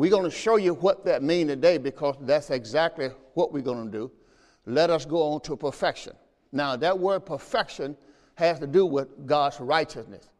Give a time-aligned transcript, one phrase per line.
[0.00, 3.84] We're going to show you what that means today because that's exactly what we're going
[3.84, 4.10] to do.
[4.64, 6.14] Let us go on to perfection.
[6.52, 7.98] Now, that word perfection
[8.36, 10.30] has to do with God's righteousness.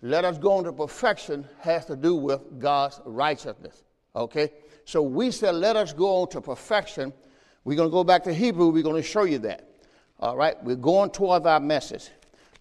[0.00, 3.84] Let us go on to perfection has to do with God's righteousness.
[4.16, 4.52] Okay?
[4.86, 7.12] So we said, let us go on to perfection.
[7.64, 8.68] We're going to go back to Hebrew.
[8.68, 9.68] We're going to show you that.
[10.18, 10.56] All right?
[10.64, 12.08] We're going towards our message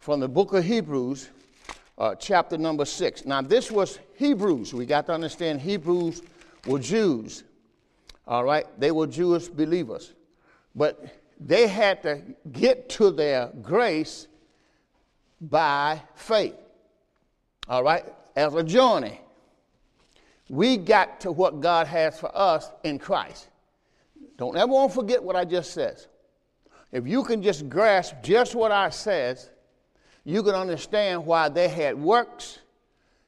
[0.02, 1.30] from the book of Hebrews,
[1.98, 3.24] uh, chapter number six.
[3.24, 4.74] Now, this was Hebrews.
[4.74, 6.22] We got to understand Hebrews
[6.66, 7.44] were Jews.
[8.28, 8.66] All right?
[8.80, 10.14] They were Jewish believers.
[10.76, 11.04] But
[11.40, 14.28] they had to get to their grace
[15.42, 16.56] by faith.
[17.68, 18.06] All right?
[18.36, 19.20] As a journey.
[20.50, 23.48] We got to what God has for us in Christ.
[24.38, 26.04] Don't ever want forget what I just said.
[26.92, 29.50] If you can just grasp just what I says,
[30.26, 32.60] you can understand why they had works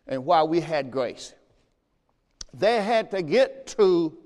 [0.07, 1.33] and why we had grace.
[2.53, 4.17] They had to get to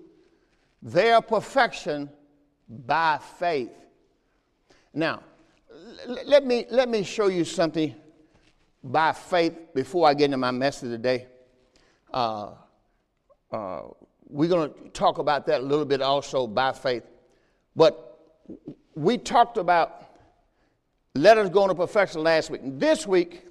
[0.81, 2.09] their perfection
[2.67, 3.71] by faith.
[4.93, 5.23] Now,
[6.07, 7.95] let me, let me show you something
[8.83, 11.27] by faith before I get into my message today.
[12.13, 12.51] Uh,
[13.51, 13.81] uh,
[14.27, 17.03] we're going to talk about that a little bit also by faith.
[17.75, 18.19] But
[18.95, 20.05] we talked about
[21.15, 22.61] let us go into perfection last week.
[22.63, 23.44] This week,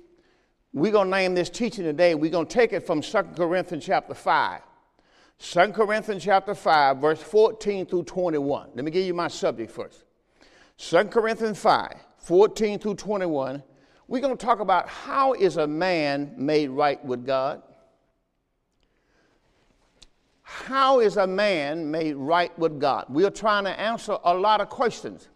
[0.74, 2.16] we're going to name this teaching today.
[2.16, 4.60] We're going to take it from 2 Corinthians chapter 5.
[5.38, 8.70] 2 Corinthians chapter 5, verse 14 through 21.
[8.74, 10.04] Let me give you my subject first.
[10.78, 13.62] 2 Corinthians 5, 14 through 21.
[14.08, 17.62] We're going to talk about how is a man made right with God?
[20.42, 23.06] How is a man made right with God?
[23.08, 25.28] We are trying to answer a lot of questions.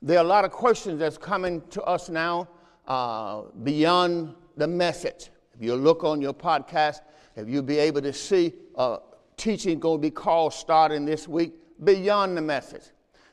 [0.00, 2.48] There are a lot of questions that's coming to us now
[2.86, 5.30] uh, beyond the message.
[5.54, 7.00] If you look on your podcast,
[7.36, 8.98] if you'll be able to see uh,
[9.36, 11.54] teaching going to be called starting this week,
[11.84, 12.82] beyond the message.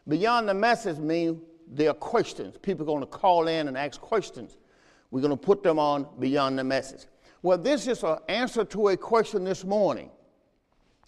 [0.08, 2.56] Beyond the message means there are questions.
[2.62, 4.58] People are going to call in and ask questions.
[5.10, 7.06] We're going to put them on beyond the message.
[7.42, 10.10] Well, this is an answer to a question this morning.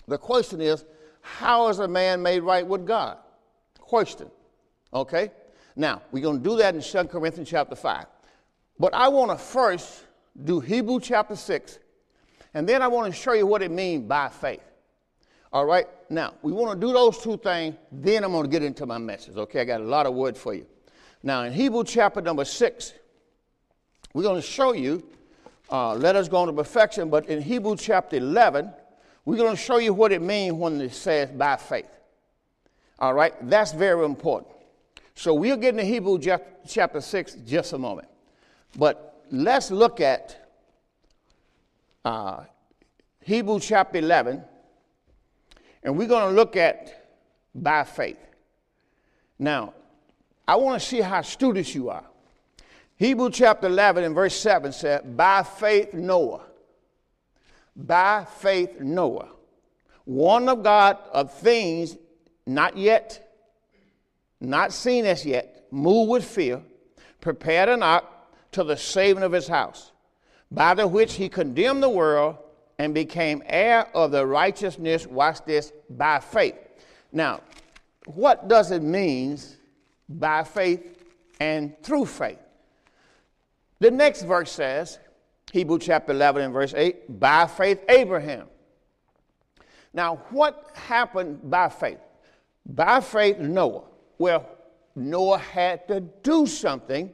[0.07, 0.85] The question is,
[1.21, 3.17] how is a man made right with God?
[3.79, 4.31] Question.
[4.93, 5.31] Okay?
[5.75, 8.05] Now, we're going to do that in 2 Corinthians chapter 5.
[8.79, 10.05] But I want to first
[10.43, 11.79] do Hebrew chapter 6,
[12.53, 14.61] and then I want to show you what it means by faith.
[15.51, 15.87] All right?
[16.09, 18.97] Now, we want to do those two things, then I'm going to get into my
[18.97, 19.35] message.
[19.35, 19.61] Okay?
[19.61, 20.65] I got a lot of words for you.
[21.23, 22.93] Now, in Hebrew chapter number 6,
[24.13, 25.03] we're going to show you,
[25.71, 28.71] uh, let us go to perfection, but in Hebrew chapter 11,
[29.25, 31.89] we're going to show you what it means when it says by faith.
[32.99, 34.53] All right, that's very important.
[35.15, 36.19] So we'll get into Hebrew
[36.67, 38.07] chapter 6 just a moment.
[38.77, 40.49] But let's look at
[42.05, 42.43] uh,
[43.21, 44.43] Hebrew chapter 11,
[45.83, 47.11] and we're going to look at
[47.53, 48.19] by faith.
[49.39, 49.73] Now,
[50.47, 52.05] I want to see how studious you are.
[52.95, 56.41] Hebrew chapter 11 and verse 7 said, By faith Noah
[57.77, 59.29] by faith Noah,
[60.05, 61.95] warned of God of things
[62.45, 63.23] not yet,
[64.41, 66.61] not seen as yet, moved with fear,
[67.21, 68.05] prepared an ark
[68.57, 69.91] to the saving of his house,
[70.49, 72.37] by the which he condemned the world
[72.79, 76.55] and became heir of the righteousness, watch this, by faith.
[77.11, 77.41] Now,
[78.07, 79.37] what does it mean
[80.09, 81.03] by faith
[81.39, 82.39] and through faith?
[83.77, 84.97] The next verse says,
[85.53, 88.47] Hebrew chapter 11 and verse 8, by faith, Abraham.
[89.93, 91.99] Now, what happened by faith?
[92.65, 93.83] By faith, Noah.
[94.17, 94.49] Well,
[94.95, 97.13] Noah had to do something.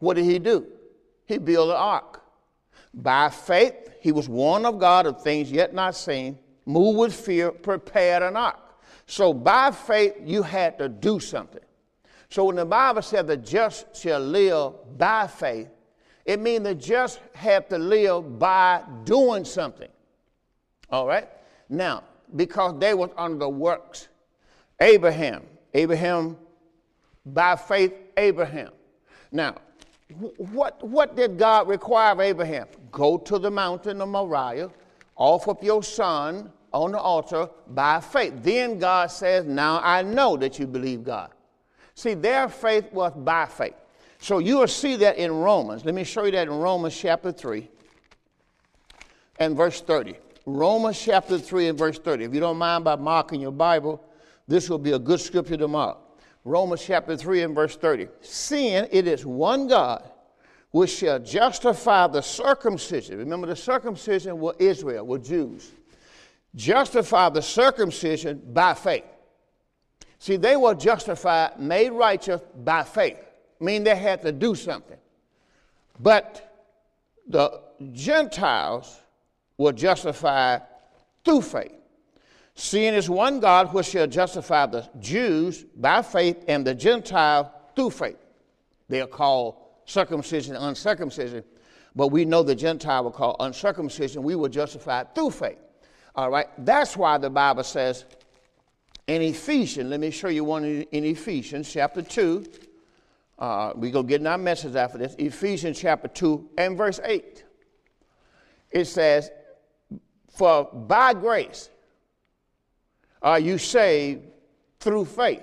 [0.00, 0.66] What did he do?
[1.26, 2.22] He built an ark.
[2.92, 7.52] By faith, he was warned of God of things yet not seen, moved with fear,
[7.52, 8.58] prepared an ark.
[9.06, 11.62] So by faith, you had to do something.
[12.28, 15.68] So when the Bible said the just shall live by faith,
[16.24, 19.88] it means they just have to live by doing something.
[20.90, 21.28] All right?
[21.68, 22.04] Now,
[22.34, 24.08] because they was under the works.
[24.80, 25.44] Abraham,
[25.74, 26.36] Abraham,
[27.26, 28.70] by faith, Abraham.
[29.32, 29.56] Now,
[30.18, 32.66] what, what did God require of Abraham?
[32.90, 34.70] Go to the mountain of Moriah,
[35.16, 38.34] offer up your son on the altar by faith.
[38.42, 41.30] Then God says, Now I know that you believe God.
[41.94, 43.74] See, their faith was by faith.
[44.18, 45.84] So you will see that in Romans.
[45.84, 47.68] Let me show you that in Romans chapter 3
[49.38, 50.14] and verse 30.
[50.46, 52.24] Romans chapter 3 and verse 30.
[52.24, 54.02] If you don't mind by marking your Bible,
[54.46, 55.98] this will be a good scripture to mark.
[56.44, 58.08] Romans chapter 3 and verse 30.
[58.22, 60.10] Seeing it is one God
[60.70, 63.18] which shall justify the circumcision.
[63.18, 65.72] Remember, the circumcision were Israel, were Jews.
[66.54, 69.04] justify the circumcision by faith.
[70.18, 73.18] See, they were justified, made righteous by faith,
[73.58, 74.98] meaning they had to do something.
[75.98, 76.66] But
[77.26, 77.62] the
[77.92, 79.00] Gentiles
[79.56, 80.62] were justified
[81.24, 81.79] through faith.
[82.60, 87.88] Seeing is one God which shall justify the Jews by faith and the Gentile through
[87.88, 88.18] faith.
[88.86, 91.42] They are called circumcision and uncircumcision,
[91.96, 94.22] but we know the Gentile were called uncircumcision.
[94.22, 95.56] We were justified through faith.
[96.14, 98.04] All right, that's why the Bible says
[99.06, 102.44] in Ephesians, let me show you one in Ephesians chapter 2.
[103.38, 105.14] Uh, we go get our message after this.
[105.18, 107.42] Ephesians chapter 2 and verse 8.
[108.70, 109.30] It says,
[110.28, 111.70] For by grace
[113.22, 114.22] are you saved
[114.78, 115.42] through faith.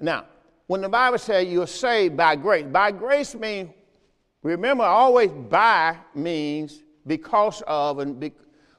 [0.00, 0.26] Now,
[0.66, 3.70] when the Bible says you're saved by grace, by grace means,
[4.42, 8.32] remember, always by means because of, and be,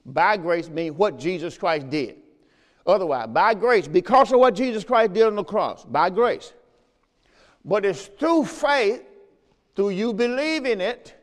[0.06, 2.18] by grace means what Jesus Christ did.
[2.86, 6.54] Otherwise, by grace, because of what Jesus Christ did on the cross, by grace.
[7.66, 9.04] But it's through faith,
[9.76, 11.14] through you believing it.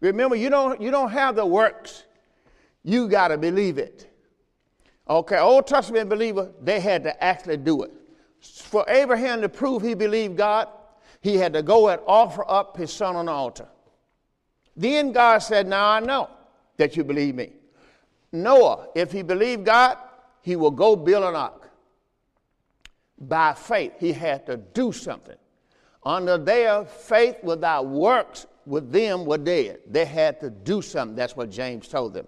[0.00, 2.04] Remember, you don't, you don't have the works,
[2.82, 4.11] you got to believe it.
[5.12, 7.92] Okay, Old Testament believer, they had to actually do it.
[8.40, 10.68] For Abraham to prove he believed God,
[11.20, 13.68] he had to go and offer up his son on the altar.
[14.74, 16.30] Then God said, Now I know
[16.78, 17.52] that you believe me.
[18.32, 19.98] Noah, if he believed God,
[20.40, 21.70] he will go build an ark.
[23.18, 25.36] By faith, he had to do something.
[26.04, 29.80] Under their faith without works, with them were dead.
[29.86, 31.14] They had to do something.
[31.14, 32.26] That's what James told them.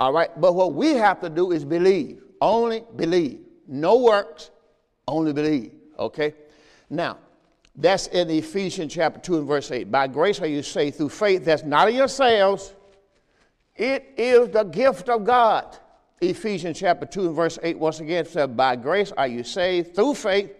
[0.00, 2.22] All right, but what we have to do is believe.
[2.40, 3.40] Only believe.
[3.68, 4.50] No works,
[5.06, 5.72] only believe.
[5.98, 6.34] Okay?
[6.88, 7.18] Now,
[7.76, 9.90] that's in Ephesians chapter 2 and verse 8.
[9.90, 11.44] By grace are you saved through faith.
[11.44, 12.74] That's not of yourselves,
[13.76, 15.76] it is the gift of God.
[16.22, 20.14] Ephesians chapter 2 and verse 8 once again said, By grace are you saved through
[20.14, 20.50] faith.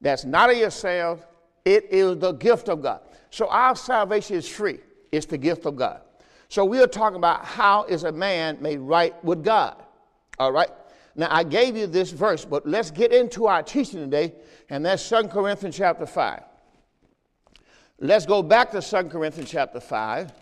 [0.00, 1.22] That's not of yourselves,
[1.62, 3.00] it is the gift of God.
[3.30, 4.78] So our salvation is free,
[5.12, 6.00] it's the gift of God.
[6.48, 9.76] So we are talking about how is a man made right with God.
[10.38, 10.70] All right?
[11.14, 14.34] Now I gave you this verse, but let's get into our teaching today,
[14.70, 16.42] and that's 2 Corinthians chapter 5.
[18.00, 20.32] Let's go back to 2 Corinthians chapter 5,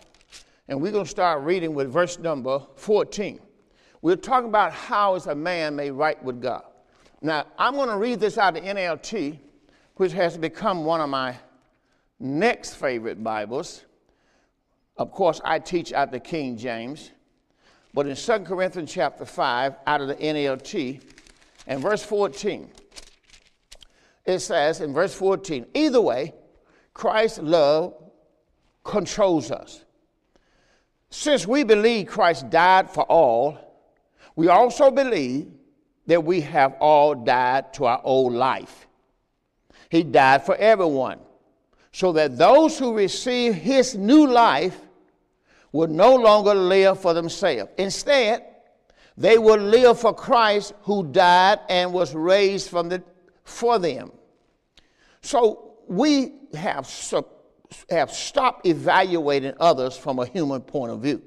[0.67, 3.39] and we're going to start reading with verse number 14.
[4.01, 6.63] We're talking about how is a man made right with God.
[7.21, 9.39] Now, I'm going to read this out of NLT,
[9.95, 11.35] which has become one of my
[12.19, 13.83] next favorite Bibles.
[14.97, 17.11] Of course, I teach out the King James,
[17.93, 21.01] but in 2 Corinthians chapter 5, out of the NLT,
[21.67, 22.69] and verse 14,
[24.25, 26.33] it says in verse 14, either way,
[26.93, 27.93] Christ's love
[28.83, 29.83] controls us.
[31.09, 33.57] Since we believe Christ died for all,
[34.35, 35.47] we also believe
[36.07, 38.87] that we have all died to our old life.
[39.89, 41.19] He died for everyone,
[41.91, 44.79] so that those who receive his new life
[45.77, 47.71] will no longer live for themselves.
[47.77, 48.43] Instead,
[49.15, 53.03] they will live for Christ who died and was raised from the,
[53.43, 54.11] for them.
[55.21, 56.89] So we have,
[57.91, 61.21] have stopped evaluating others from a human point of view.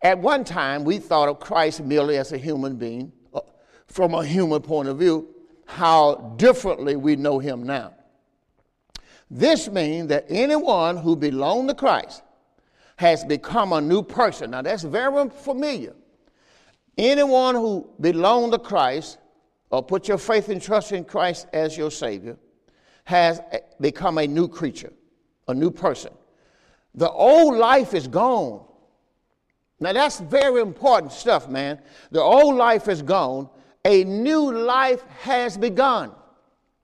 [0.00, 3.40] At one time, we thought of Christ merely as a human being uh,
[3.88, 7.94] from a human point of view, how differently we know him now.
[9.28, 12.22] This means that anyone who belongs to Christ
[12.96, 14.50] has become a new person.
[14.50, 15.94] Now, that's very familiar.
[16.98, 19.18] Anyone who belongs to Christ
[19.70, 22.38] or put your faith and trust in Christ as your Savior
[23.04, 23.40] has
[23.80, 24.92] become a new creature,
[25.48, 26.12] a new person.
[26.94, 28.64] The old life is gone.
[29.78, 31.80] Now, that's very important stuff, man.
[32.10, 33.50] The old life is gone,
[33.84, 36.12] a new life has begun.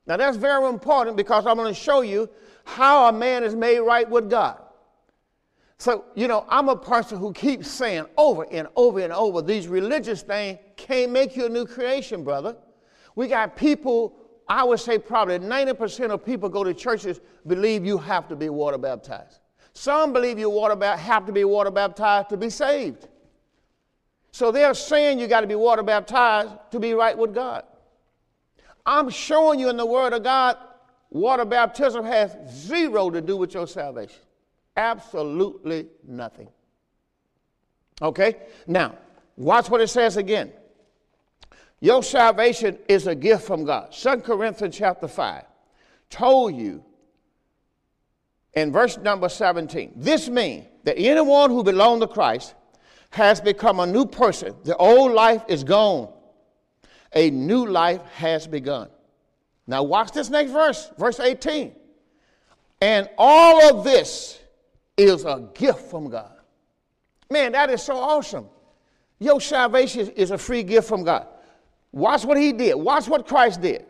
[0.06, 2.28] Now, that's very important because I'm going to show you
[2.64, 4.61] how a man is made right with God.
[5.82, 9.66] So, you know, I'm a person who keeps saying over and over and over these
[9.66, 12.56] religious things can't make you a new creation, brother.
[13.16, 14.14] We got people,
[14.46, 18.48] I would say probably 90% of people go to churches believe you have to be
[18.48, 19.40] water baptized.
[19.72, 23.08] Some believe you water have to be water baptized to be saved.
[24.30, 27.64] So they're saying you got to be water baptized to be right with God.
[28.86, 30.58] I'm showing you in the Word of God,
[31.10, 34.20] water baptism has zero to do with your salvation.
[34.76, 36.48] Absolutely nothing.
[38.00, 38.36] Okay?
[38.66, 38.96] Now,
[39.36, 40.52] watch what it says again.
[41.80, 43.92] Your salvation is a gift from God.
[43.92, 45.44] 2 Corinthians chapter 5
[46.10, 46.84] told you
[48.54, 49.92] in verse number 17.
[49.96, 52.54] This means that anyone who belongs to Christ
[53.10, 54.54] has become a new person.
[54.64, 56.12] The old life is gone.
[57.14, 58.88] A new life has begun.
[59.66, 61.72] Now, watch this next verse, verse 18.
[62.80, 64.41] And all of this
[64.96, 66.32] is a gift from God.
[67.30, 68.48] Man, that is so awesome.
[69.18, 71.26] Your salvation is a free gift from God.
[71.92, 72.74] Watch what he did.
[72.74, 73.86] Watch what Christ did,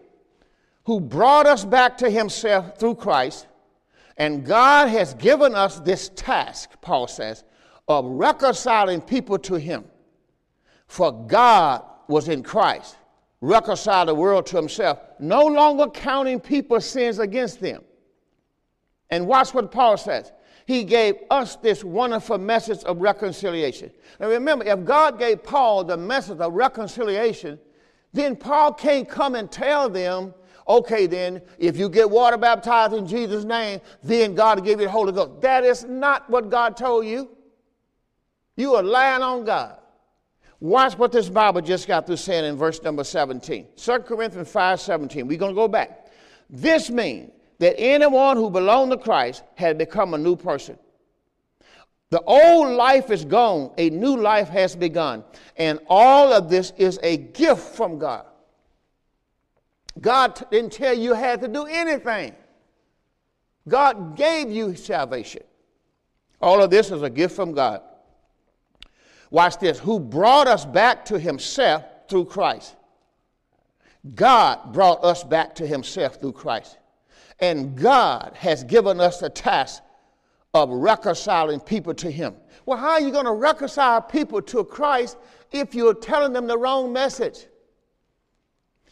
[0.85, 3.47] who brought us back to himself through Christ.
[4.17, 7.45] And God has given us this task, Paul says,
[7.89, 9.85] of reconciling people to him.
[10.87, 12.97] For God was in Christ,
[13.41, 17.83] reconciled the world to himself, no longer counting people's sins against them.
[19.11, 20.33] And watch what Paul says.
[20.67, 23.91] He gave us this wonderful message of reconciliation.
[24.21, 27.59] Now remember, if God gave Paul the message of reconciliation,
[28.13, 30.35] then Paul can't come and tell them,
[30.69, 34.87] okay, then, if you get water baptized in Jesus' name, then God will give you
[34.87, 35.41] the Holy Ghost.
[35.41, 37.31] That is not what God told you.
[38.57, 39.79] You are lying on God.
[40.61, 43.67] Watch what this Bible just got through saying in verse number 17.
[43.75, 45.27] 2 Corinthians 5 17.
[45.27, 46.07] We're going to go back.
[46.49, 50.77] This means that anyone who belonged to Christ had become a new person.
[52.11, 55.23] The old life is gone, a new life has begun.
[55.57, 58.27] And all of this is a gift from God.
[60.01, 62.35] God didn't tell you had to do anything.
[63.69, 65.45] God gave you salvation.
[66.41, 67.81] All of this is a gift from God.
[69.31, 69.79] Watch this.
[69.79, 72.75] Who brought us back to himself through Christ.
[74.17, 76.79] God brought us back to himself through Christ.
[77.43, 79.83] And God has given us the task
[80.55, 82.37] of reconciling people to Him.
[82.65, 85.19] Well, how are you going to reconcile people to Christ
[85.51, 87.47] if you're telling them the wrong message?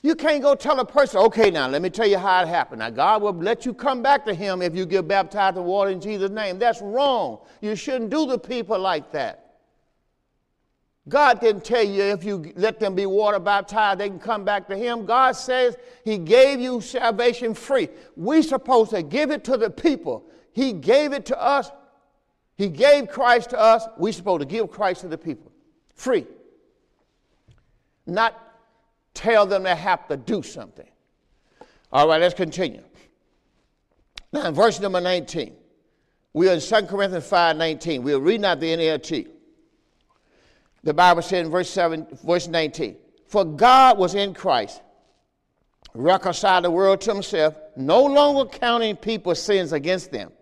[0.03, 2.81] You can't go tell a person, okay, now let me tell you how it happened.
[2.81, 5.91] Now, God will let you come back to Him if you get baptized in water
[5.91, 6.59] in Jesus' name.
[6.59, 7.39] That's wrong.
[7.61, 9.50] You shouldn't do the people like that.
[11.11, 14.69] God didn't tell you if you let them be water baptized, they can come back
[14.69, 15.05] to Him.
[15.05, 17.89] God says He gave you salvation free.
[18.17, 20.25] We're supposed to give it to the people.
[20.53, 21.71] He gave it to us.
[22.55, 23.87] He gave Christ to us.
[23.99, 25.51] We're supposed to give Christ to the people
[25.95, 26.27] free.
[28.07, 28.39] Not
[29.13, 30.89] tell them they have to do something.
[31.93, 32.85] All right, let's continue.
[34.33, 35.57] Now, in verse number 19,
[36.35, 38.05] we are in 2 Corinthians 5 19.
[38.05, 39.29] We're reading out the NLT.
[40.83, 42.97] The Bible said in verse 7, verse 19,
[43.29, 44.81] For God was in Christ,
[45.95, 50.33] reconciled the world to himself, no longer counting people's sins against them.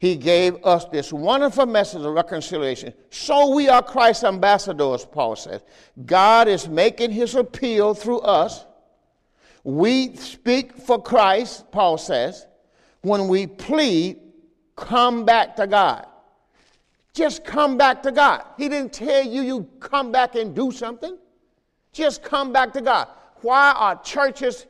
[0.00, 2.94] He gave us this wonderful message of reconciliation.
[3.10, 5.62] So we are Christ's ambassadors, Paul says.
[6.06, 8.64] God is making his appeal through us.
[9.64, 12.46] We speak for Christ, Paul says,
[13.02, 14.20] when we plead,
[14.76, 16.06] come back to God.
[17.18, 18.44] Just come back to God.
[18.56, 21.18] He didn't tell you you come back and do something.
[21.92, 23.08] Just come back to God.
[23.40, 24.66] Why are churches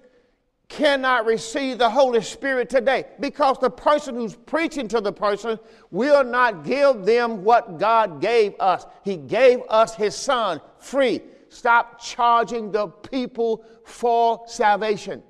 [0.67, 3.05] cannot receive the Holy Spirit today?
[3.21, 5.59] Because the person who's preaching to the person
[5.91, 8.87] will not give them what God gave us.
[9.05, 11.21] He gave us His Son free.
[11.51, 15.23] Stop charging the people for salvation.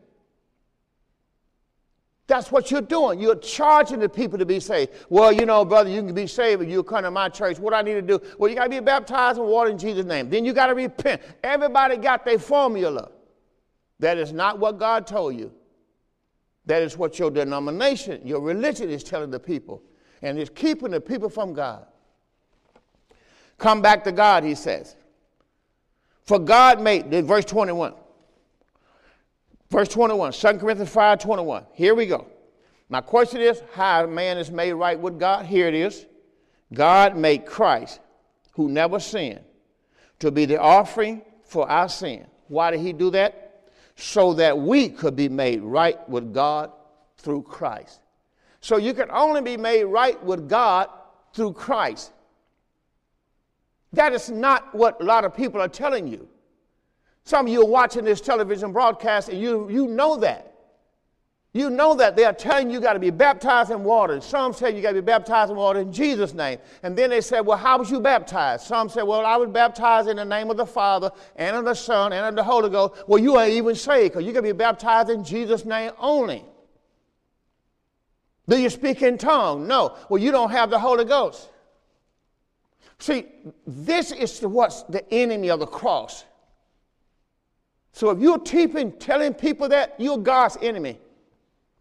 [2.28, 3.20] That's what you're doing.
[3.20, 4.92] You're charging the people to be saved.
[5.08, 7.58] Well, you know, brother, you can be saved if you come to my church.
[7.58, 8.20] What I need to do?
[8.36, 10.28] Well, you got to be baptized in water in Jesus' name.
[10.28, 11.22] Then you got to repent.
[11.42, 13.10] Everybody got their formula.
[13.98, 15.50] That is not what God told you.
[16.66, 19.82] That is what your denomination, your religion is telling the people.
[20.20, 21.86] And it's keeping the people from God.
[23.56, 24.96] Come back to God, he says.
[26.26, 27.94] For God made, verse 21.
[29.70, 31.66] Verse 21, 2 Corinthians 5 21.
[31.72, 32.26] Here we go.
[32.88, 35.44] My question is how man is made right with God?
[35.44, 36.06] Here it is.
[36.72, 38.00] God made Christ,
[38.52, 39.40] who never sinned,
[40.20, 42.26] to be the offering for our sin.
[42.48, 43.70] Why did he do that?
[43.96, 46.72] So that we could be made right with God
[47.18, 48.00] through Christ.
[48.60, 50.88] So you can only be made right with God
[51.32, 52.12] through Christ.
[53.92, 56.28] That is not what a lot of people are telling you.
[57.28, 60.54] Some of you are watching this television broadcast and you, you know that.
[61.52, 64.18] You know that they are telling you you got to be baptized in water.
[64.22, 66.58] Some say you got to be baptized in water in Jesus' name.
[66.82, 68.62] And then they said, Well, how was you baptized?
[68.64, 71.74] Some said, Well, I was baptized in the name of the Father and of the
[71.74, 73.06] Son and of the Holy Ghost.
[73.06, 76.46] Well, you ain't even saved because you to be baptized in Jesus' name only.
[78.48, 79.68] Do you speak in tongue?
[79.68, 79.98] No.
[80.08, 81.46] Well, you don't have the Holy Ghost.
[82.98, 83.26] See,
[83.66, 86.24] this is what's the enemy of the cross.
[87.92, 90.98] So if you're teaching, telling people that, you're God's enemy.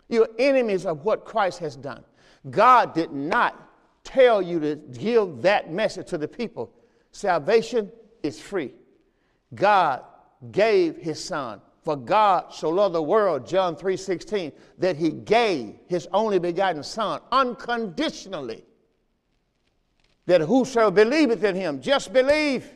[0.10, 2.04] You're enemies of what Christ has done.
[2.50, 3.70] God did not
[4.04, 6.72] tell you to give that message to the people.
[7.12, 7.92] Salvation
[8.24, 8.74] is free.
[9.54, 10.04] God
[10.52, 11.62] gave his son.
[11.84, 17.22] For God so loved the world, John 3:16, that he gave his only begotten son
[17.32, 18.66] unconditionally.
[20.26, 22.74] That whosoever believeth in him, just believe,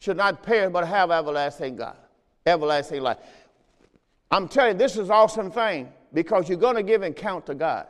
[0.00, 1.96] should not perish but have everlasting God,
[2.46, 3.18] everlasting life.
[4.30, 7.54] I'm telling you, this is an awesome thing because you're going to give account to
[7.54, 7.86] God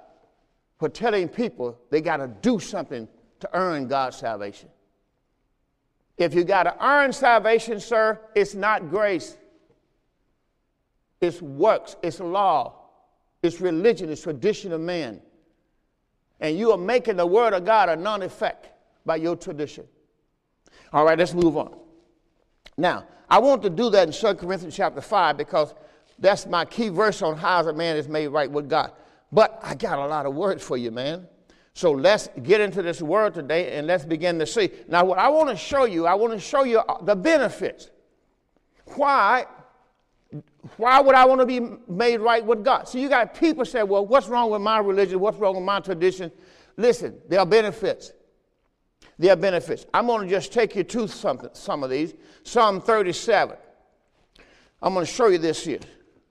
[0.79, 3.09] for telling people they got to do something
[3.41, 4.69] to earn God's salvation.
[6.19, 9.37] If you got to earn salvation, sir, it's not grace.
[11.21, 12.75] It's works, it's law,
[13.43, 15.21] it's religion, it's tradition of man.
[16.41, 18.71] And you are making the word of God a non effect
[19.05, 19.87] by your tradition.
[20.93, 21.79] All right, let's move on.
[22.81, 25.75] Now, I want to do that in 2 Corinthians chapter 5 because
[26.19, 28.93] that's my key verse on how a man is made right with God.
[29.31, 31.29] But I got a lot of words for you, man.
[31.75, 34.71] So let's get into this word today and let's begin to see.
[34.89, 37.91] Now, what I want to show you, I want to show you uh, the benefits.
[38.97, 39.47] Why?
[40.79, 42.89] Why would I want to be made right with God?
[42.89, 45.21] So you got people say, well, what's wrong with my religion?
[45.21, 46.33] What's wrong with my tradition?
[46.77, 48.13] Listen, there are benefits.
[49.21, 49.85] There are benefits.
[49.93, 52.15] I'm going to just take you to something, some of these.
[52.43, 53.55] Psalm 37.
[54.81, 55.81] I'm going to show you this here.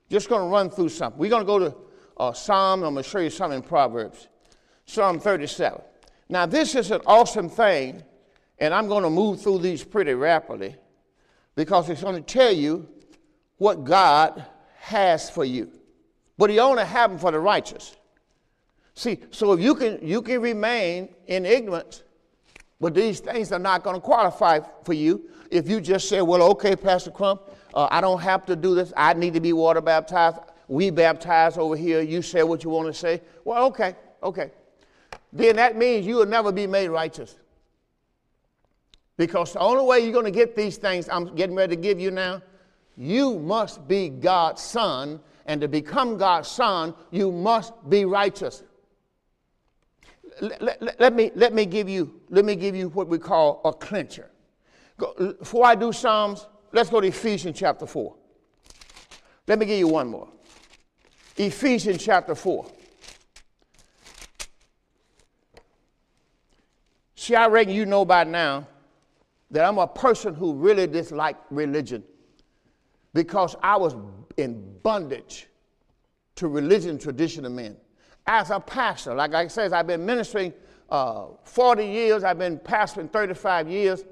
[0.09, 1.19] Just going to run through something.
[1.19, 1.75] We're going to go to
[2.17, 2.81] uh, Psalm.
[2.81, 4.27] I'm going to show you something in Proverbs.
[4.87, 5.79] Psalm 37.
[6.29, 8.01] Now, this is an awesome thing,
[8.57, 10.75] and I'm going to move through these pretty rapidly
[11.53, 12.89] because it's going to tell you
[13.57, 14.43] what God
[14.79, 15.71] has for you.
[16.39, 17.95] But He only has them for the righteous.
[18.95, 22.01] See, so if you can, you can remain in ignorance,
[22.79, 26.43] but these things are not going to qualify for you if you just say, well,
[26.51, 27.41] okay, Pastor Crump,
[27.73, 28.93] uh, I don't have to do this.
[28.95, 30.37] I need to be water baptized.
[30.67, 32.01] We baptize over here.
[32.01, 33.21] You say what you want to say.
[33.43, 34.51] Well, okay, okay
[35.31, 37.35] then that means you will never be made righteous.
[39.17, 41.99] Because the only way you're going to get these things I'm getting ready to give
[41.99, 42.41] you now,
[42.95, 45.19] you must be God's son.
[45.45, 48.63] And to become God's son, you must be righteous.
[50.41, 53.61] Let, let, let, me, let, me give you, let me give you what we call
[53.65, 54.29] a clincher.
[54.97, 58.15] Go, before I do Psalms, let's go to Ephesians chapter 4.
[59.47, 60.29] Let me give you one more.
[61.37, 62.65] Ephesians chapter 4.
[67.15, 68.67] See, I reckon you know by now
[69.51, 72.03] that I'm a person who really dislike religion
[73.13, 73.95] because I was
[74.37, 75.47] in bondage
[76.35, 77.75] to religion tradition of men.
[78.31, 80.53] As a pastor, like I said, I've been ministering
[80.87, 84.05] uh, 40 years, I've been pastoring 35 years,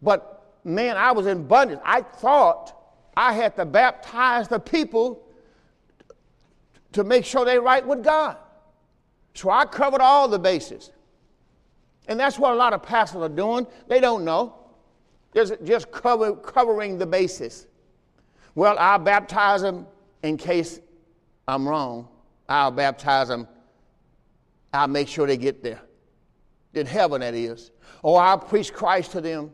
[0.00, 1.80] but man, I was in bondage.
[1.84, 2.72] I thought
[3.16, 5.26] I had to baptize the people
[6.92, 8.36] to make sure they're right with God.
[9.34, 10.92] So I covered all the bases.
[12.06, 13.66] And that's what a lot of pastors are doing.
[13.88, 14.54] They don't know.
[15.32, 17.66] They're just cover, covering the basis.
[18.54, 19.88] Well, I'll baptize them
[20.22, 20.78] in case
[21.48, 22.06] I'm wrong.
[22.50, 23.46] I'll baptize them.
[24.72, 25.80] I'll make sure they get there.
[26.74, 27.70] In heaven, that is.
[28.02, 29.52] Or I'll preach Christ to them.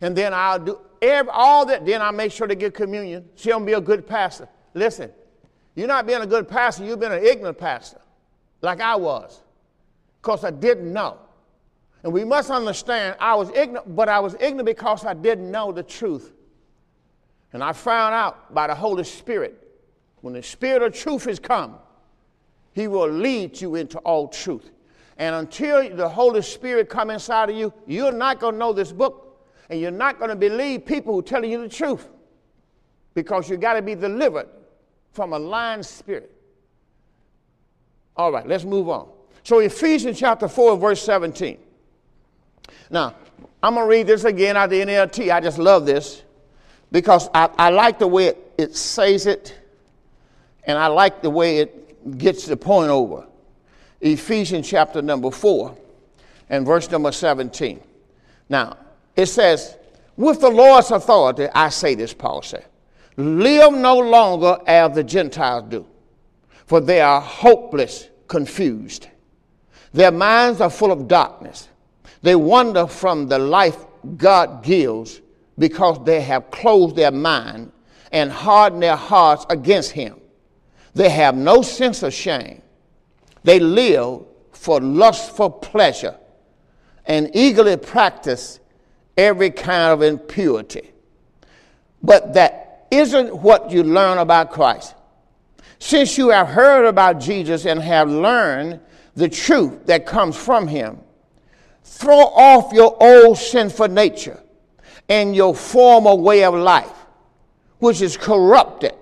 [0.00, 1.86] And then I'll do every, all that.
[1.86, 3.28] Then I'll make sure they get communion.
[3.34, 4.48] See, I'm be a good pastor.
[4.74, 5.10] Listen,
[5.74, 8.00] you're not being a good pastor, you've been an ignorant pastor,
[8.62, 9.42] like I was,
[10.20, 11.18] because I didn't know.
[12.02, 15.72] And we must understand, I was ignorant, but I was ignorant because I didn't know
[15.72, 16.32] the truth.
[17.52, 19.62] And I found out by the Holy Spirit,
[20.20, 21.76] when the Spirit of truth has come,
[22.76, 24.70] He will lead you into all truth.
[25.16, 28.92] And until the Holy Spirit come inside of you, you're not going to know this
[28.92, 32.06] book, and you're not going to believe people who are telling you the truth,
[33.14, 34.46] because you got to be delivered
[35.12, 36.30] from a lying spirit.
[38.14, 39.08] All right, let's move on.
[39.42, 41.56] So Ephesians chapter 4, verse 17.
[42.90, 43.14] Now,
[43.62, 45.32] I'm going to read this again out of the NLT.
[45.32, 46.22] I just love this
[46.92, 49.58] because I, I like the way it, it says it,
[50.64, 51.84] and I like the way it
[52.18, 53.26] gets the point over.
[54.00, 55.76] Ephesians chapter number 4
[56.50, 57.80] and verse number 17.
[58.48, 58.76] Now,
[59.14, 59.76] it says,
[60.16, 62.66] With the Lord's authority, I say this, Paul said,
[63.16, 65.86] live no longer as the Gentiles do,
[66.66, 69.08] for they are hopeless, confused.
[69.92, 71.68] Their minds are full of darkness.
[72.22, 75.20] They wander from the life God gives
[75.58, 77.72] because they have closed their mind
[78.12, 80.20] and hardened their hearts against Him.
[80.96, 82.62] They have no sense of shame.
[83.44, 86.16] They live for lustful pleasure
[87.04, 88.60] and eagerly practice
[89.14, 90.90] every kind of impurity.
[92.02, 94.94] But that isn't what you learn about Christ.
[95.78, 98.80] Since you have heard about Jesus and have learned
[99.14, 101.00] the truth that comes from Him,
[101.84, 104.42] throw off your old sinful nature
[105.10, 107.04] and your former way of life,
[107.80, 108.94] which is corrupted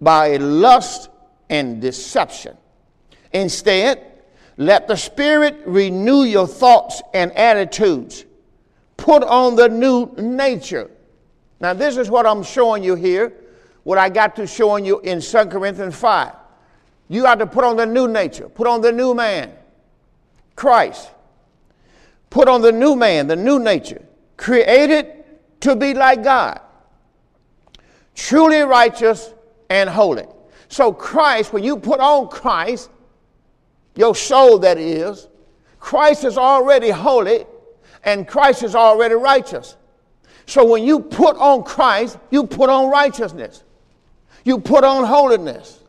[0.00, 1.07] by lust
[1.50, 2.56] and deception.
[3.32, 4.04] Instead,
[4.56, 8.24] let the Spirit renew your thoughts and attitudes.
[8.96, 10.90] Put on the new nature.
[11.60, 13.32] Now, this is what I'm showing you here,
[13.84, 16.32] what I got to showing you in 2 Corinthians 5.
[17.08, 19.52] You got to put on the new nature, put on the new man,
[20.56, 21.10] Christ.
[22.30, 24.02] Put on the new man, the new nature,
[24.36, 25.24] created
[25.60, 26.60] to be like God,
[28.14, 29.32] truly righteous
[29.70, 30.26] and holy.
[30.68, 32.90] So, Christ, when you put on Christ,
[33.96, 35.28] your soul that is,
[35.80, 37.46] Christ is already holy
[38.04, 39.76] and Christ is already righteous.
[40.46, 43.64] So, when you put on Christ, you put on righteousness,
[44.44, 45.80] you put on holiness.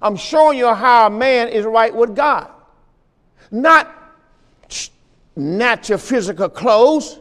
[0.00, 2.50] I'm showing you how a man is right with God.
[3.50, 3.94] Not
[5.34, 7.20] natural physical clothes.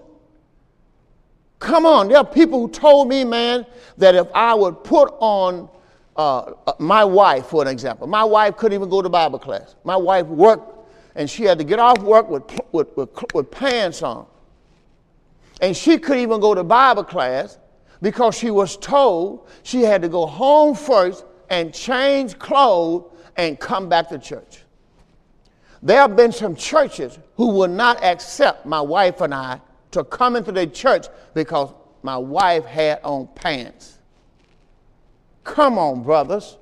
[1.60, 3.66] Come on, there are people who told me, man,
[3.98, 5.70] that if I would put on
[6.18, 9.76] uh, uh, my wife, for an example, my wife couldn't even go to Bible class.
[9.84, 10.74] My wife worked
[11.16, 14.26] and she had to get off work with, with, with, with pants on.
[15.62, 17.58] And she couldn't even go to Bible class
[18.02, 23.90] because she was told she had to go home first and change clothes and come
[23.90, 24.64] back to church.
[25.82, 30.36] There have been some churches who will not accept my wife and I to come
[30.36, 33.97] into their church because my wife had on pants.
[35.48, 36.58] Come on, brothers.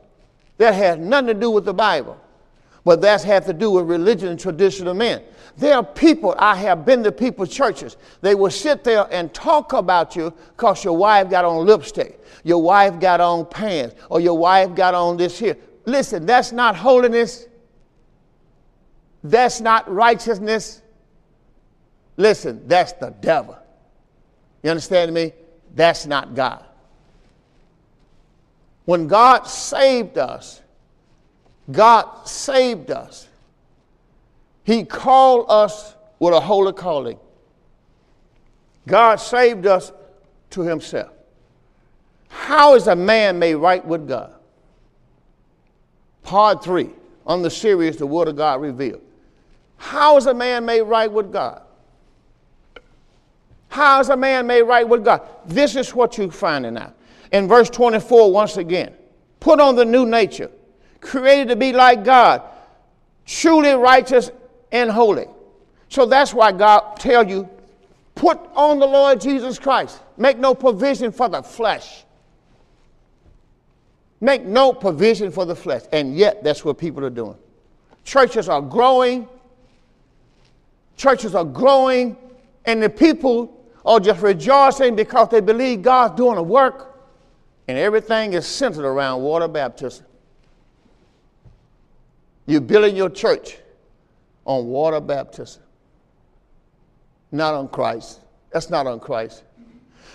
[0.58, 2.18] That has nothing to do with the Bible,
[2.86, 5.22] but that's had to do with religion and tradition of men.
[5.58, 9.74] There are people, I have been to people's churches, they will sit there and talk
[9.74, 14.38] about you because your wife got on lipstick, your wife got on pants, or your
[14.38, 15.58] wife got on this here.
[15.86, 17.48] Listen, that's not holiness.
[19.24, 20.82] That's not righteousness.
[22.18, 23.58] Listen, that's the devil.
[24.62, 25.34] You understand me?
[25.74, 26.64] That's not God.
[28.86, 30.62] When God saved us,
[31.72, 33.28] God saved us.
[34.64, 37.20] He called us with a holy calling.
[38.88, 39.92] God saved us
[40.52, 41.12] to Himself.
[42.30, 44.32] How is a man made right with God?
[46.24, 46.92] Part three
[47.26, 49.02] on the series, The Word of God Revealed.
[49.78, 51.64] How is a man made right with God?
[53.70, 55.28] How is a man made right with God?
[55.46, 56.96] This is what you're finding out
[57.32, 58.94] in verse 24 once again.
[59.40, 60.50] Put on the new nature,
[61.02, 62.42] created to be like God,
[63.26, 64.32] truly righteous
[64.72, 65.28] and holy.
[65.90, 67.48] So that's why God tell you,
[68.16, 70.02] put on the Lord Jesus Christ.
[70.18, 72.04] Make no provision for the flesh.
[74.22, 75.84] Make no provision for the flesh.
[75.92, 77.38] And yet that's what people are doing.
[78.04, 79.28] Churches are growing.
[80.98, 82.18] Churches are growing.
[82.66, 86.95] And the people are just rejoicing because they believe God's doing a work
[87.68, 90.06] and everything is centered around water baptism.
[92.46, 93.58] You're building your church
[94.46, 95.64] on water baptism,
[97.32, 98.22] not on Christ.
[98.52, 99.44] That's not on Christ.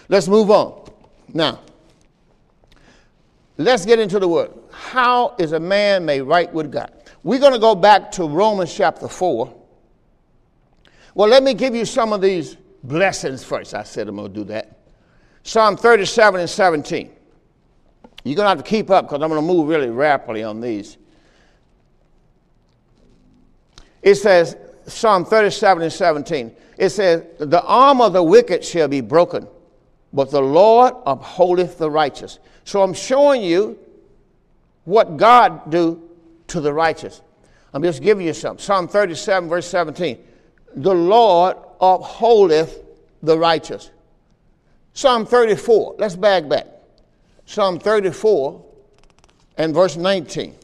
[0.09, 0.89] Let's move on.
[1.33, 1.61] Now,
[3.59, 4.53] let's get into the word.
[4.71, 6.93] How is a man made right with God?
[7.23, 9.55] We're going to go back to Romans chapter 4.
[11.15, 13.75] Well, let me give you some of these blessings first.
[13.75, 14.79] I said I'm going to do that.
[15.43, 17.11] Psalm 37 and 17.
[18.25, 20.61] You're going to have to keep up because I'm going to move really rapidly on
[20.61, 20.99] these.
[24.03, 24.57] It says,
[24.87, 29.47] Psalm 37 and 17, it says, The arm of the wicked shall be broken,
[30.13, 32.39] but the Lord upholdeth the righteous.
[32.65, 33.79] So I'm showing you
[34.85, 36.11] what God do
[36.49, 37.23] to the righteous.
[37.73, 38.59] I'm just giving you some.
[38.59, 40.19] Psalm 37, verse 17.
[40.75, 42.79] The Lord upholdeth
[43.23, 43.91] the righteous.
[44.95, 45.97] Psalm 34.
[45.99, 46.67] Let's back back.
[47.51, 48.65] Psalm 34
[49.57, 50.55] and verse 19.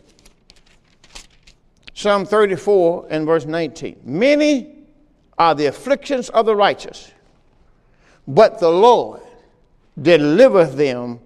[1.94, 4.02] Psalm 34 and verse 19.
[4.04, 4.72] Many
[5.36, 7.10] are the afflictions of the righteous,
[8.28, 9.20] but the Lord
[10.00, 11.18] delivereth them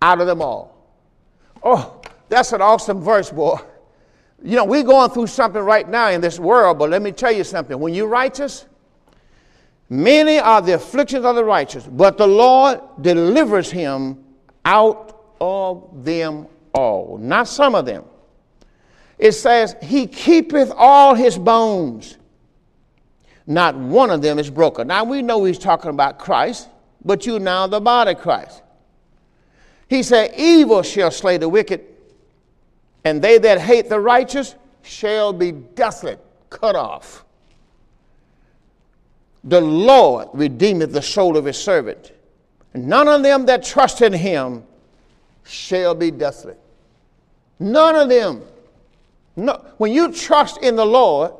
[0.00, 0.88] out of them all.
[1.62, 2.00] Oh,
[2.30, 3.58] that's an awesome verse, boy.
[4.42, 7.32] You know, we're going through something right now in this world, but let me tell
[7.32, 7.78] you something.
[7.78, 8.64] When you're righteous,
[9.90, 14.23] many are the afflictions of the righteous, but the Lord delivers him
[14.64, 18.04] out of them all, not some of them.
[19.18, 22.18] It says, He keepeth all his bones.
[23.46, 24.88] Not one of them is broken.
[24.88, 26.68] Now we know he's talking about Christ,
[27.04, 28.62] but you now the body of Christ.
[29.88, 31.84] He said, Evil shall slay the wicked,
[33.04, 37.24] and they that hate the righteous shall be desolate, cut off.
[39.44, 42.12] the Lord redeemeth the soul of his servant.
[42.74, 44.64] None of them that trust in him
[45.44, 46.58] shall be desolate.
[47.60, 48.42] None of them.
[49.36, 49.64] No.
[49.78, 51.32] When you trust in the Lord,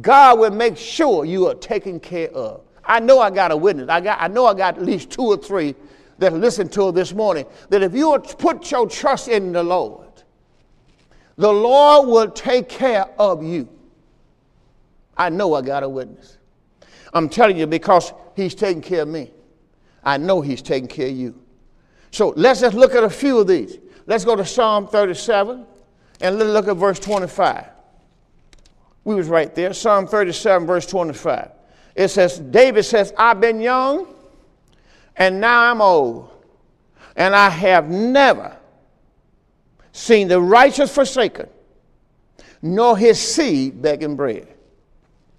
[0.00, 2.62] God will make sure you are taken care of.
[2.84, 3.88] I know I got a witness.
[3.88, 5.74] I, got, I know I got at least two or three
[6.18, 7.46] that listened to this morning.
[7.68, 10.08] That if you put your trust in the Lord,
[11.36, 13.68] the Lord will take care of you.
[15.16, 16.38] I know I got a witness.
[17.12, 19.30] I'm telling you because He's taking care of me.
[20.04, 21.40] I know He's taking care of you.
[22.10, 23.78] So let's just look at a few of these.
[24.06, 25.64] Let's go to Psalm 37
[26.20, 27.66] and let's look at verse 25.
[29.04, 29.72] We was right there.
[29.72, 31.50] Psalm 37, verse 25.
[31.94, 34.06] It says, David says, I've been young
[35.16, 36.30] and now I'm old,
[37.16, 38.56] and I have never
[39.92, 41.48] seen the righteous forsaken,
[42.62, 44.48] nor his seed begging bread.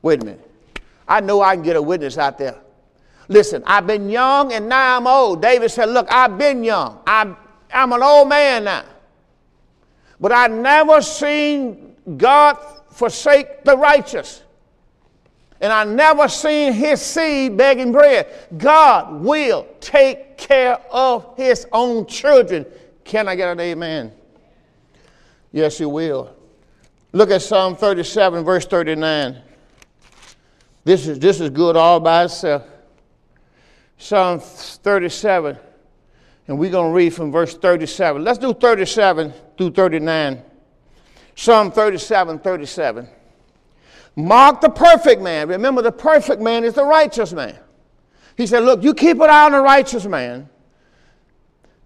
[0.02, 0.52] Wait a minute.
[1.08, 2.63] I know I can get a witness out there.
[3.28, 5.42] Listen, I've been young and now I'm old.
[5.42, 7.00] David said, Look, I've been young.
[7.08, 7.38] I'm,
[7.74, 8.86] I'm an old man now.
[10.20, 12.58] But I never seen God
[12.92, 14.44] forsake the righteous.
[15.62, 18.28] And I never seen his seed begging bread.
[18.58, 22.66] God will take care of his own children.
[23.06, 24.12] Can I get an amen?
[25.54, 26.36] Yes, he will.
[27.14, 29.42] Look at Psalm 37, verse 39.
[30.84, 32.64] This is, this is good all by itself.
[34.04, 35.58] Psalm 37,
[36.50, 38.22] and we're going to read from verse 37.
[38.22, 40.44] Let's do 37 through 39.
[41.36, 43.08] Psalm 37, 37.
[44.18, 45.48] Mark the perfect man.
[45.48, 47.58] Remember, the perfect man is the righteous man.
[48.36, 50.50] He said, Look, you keep an eye on the righteous man.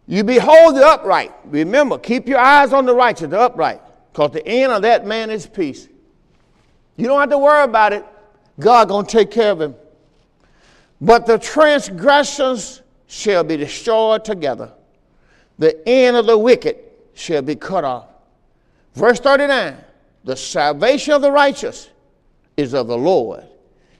[0.07, 1.33] You behold the upright.
[1.45, 3.79] Remember, keep your eyes on the righteous, the upright,
[4.11, 5.87] because the end of that man is peace.
[6.95, 8.03] You don't have to worry about it.
[8.59, 9.75] God gonna take care of him.
[10.99, 14.71] But the transgressions shall be destroyed together.
[15.59, 16.77] The end of the wicked
[17.13, 18.07] shall be cut off.
[18.93, 19.77] Verse 39
[20.23, 21.89] The salvation of the righteous
[22.55, 23.43] is of the Lord.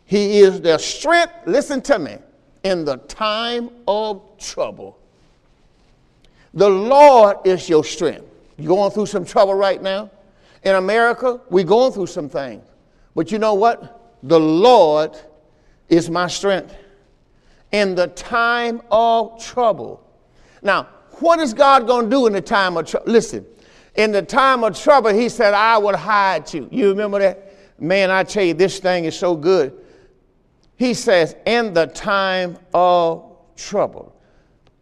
[0.06, 2.18] He is their strength, listen to me,
[2.64, 4.98] in the time of trouble.
[6.54, 8.26] The Lord is your strength.
[8.58, 10.10] You're going through some trouble right now?
[10.64, 12.64] In America, we're going through some things.
[13.16, 14.16] But you know what?
[14.24, 15.16] The Lord
[15.90, 16.74] is my strength
[17.72, 20.04] in the time of trouble.
[20.62, 20.88] Now,
[21.20, 23.12] what is God going to do in the time of trouble?
[23.12, 23.46] Listen,
[23.96, 26.68] in the time of trouble, He said, I will hide you.
[26.72, 27.54] You remember that?
[27.80, 29.74] Man, I tell you, this thing is so good.
[30.78, 34.16] He says, in the time of trouble.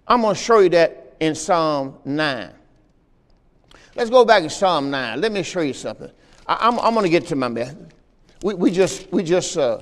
[0.08, 2.52] I'm going to show you that in Psalm 9.
[3.96, 5.22] Let's go back to Psalm 9.
[5.22, 6.12] Let me show you something.
[6.48, 7.90] I, am going to get to my man.
[8.44, 9.80] We, we just, we just uh,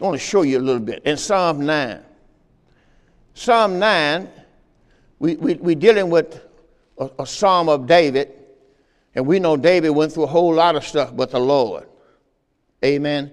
[0.00, 1.02] want to show you a little bit.
[1.04, 2.02] In Psalm 9.
[3.36, 4.30] Psalm 9,
[5.18, 6.42] we, we, we're dealing with
[6.96, 8.32] a, a psalm of David,
[9.14, 11.86] and we know David went through a whole lot of stuff but the Lord.
[12.82, 13.30] Amen.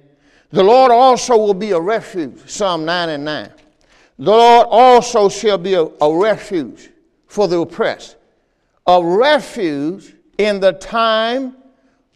[0.51, 3.51] The Lord also will be a refuge, Psalm 9 and 9.
[4.19, 6.89] The Lord also shall be a, a refuge
[7.27, 8.17] for the oppressed,
[8.85, 11.55] a refuge in the time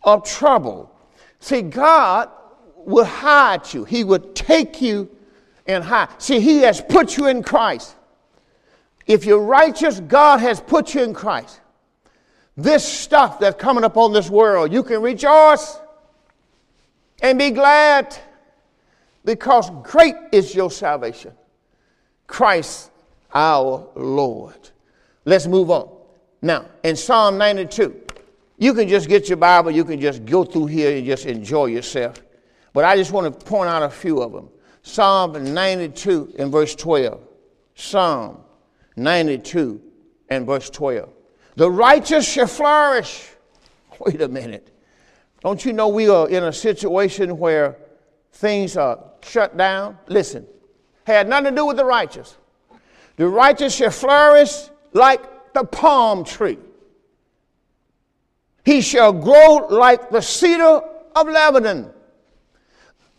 [0.04, 0.94] of trouble.
[1.40, 2.30] See, God
[2.76, 5.10] will hide you, He will take you
[5.68, 6.08] and high.
[6.18, 7.96] See, He has put you in Christ.
[9.06, 11.62] If you're righteous, God has put you in Christ.
[12.56, 15.80] This stuff that's coming upon this world, you can rejoice
[17.22, 18.18] and be glad
[19.24, 21.34] because great is your salvation.
[22.26, 22.92] Christ
[23.34, 24.70] our Lord.
[25.26, 25.90] Let's move on.
[26.42, 28.02] Now, in Psalm 92,
[28.58, 31.68] you can just get your Bible, you can just go through here and just enjoy
[31.68, 32.22] yourself.
[32.74, 34.50] But I just want to point out a few of them.
[34.88, 37.20] Psalm 92 and verse 12.
[37.76, 38.40] Psalm
[38.96, 39.82] 92
[40.30, 41.10] and verse 12.
[41.58, 43.30] The righteous shall flourish.
[44.00, 44.72] Wait a minute.
[45.42, 47.78] Don't you know we are in a situation where
[48.32, 49.98] things are shut down?
[50.08, 50.48] Listen,
[51.06, 52.38] had nothing to do with the righteous.
[53.18, 56.60] The righteous shall flourish like the palm tree.
[58.64, 60.82] He shall grow like the cedar
[61.14, 61.92] of Lebanon.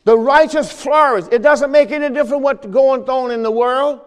[0.08, 1.26] The righteous flourish.
[1.30, 4.00] It doesn't make any difference what's going on in the world.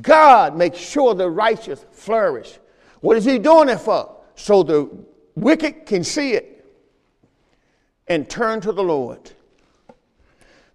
[0.00, 2.58] God makes sure the righteous flourish.
[2.98, 4.16] What is He doing it for?
[4.34, 4.90] So the
[5.36, 6.66] wicked can see it
[8.08, 9.30] and turn to the Lord.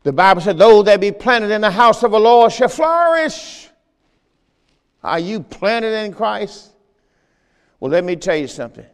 [0.04, 3.68] The Bible said, Those that be planted in the house of the Lord shall flourish.
[5.04, 6.70] Are you planted in Christ?
[7.82, 8.86] Well, let me tell you something.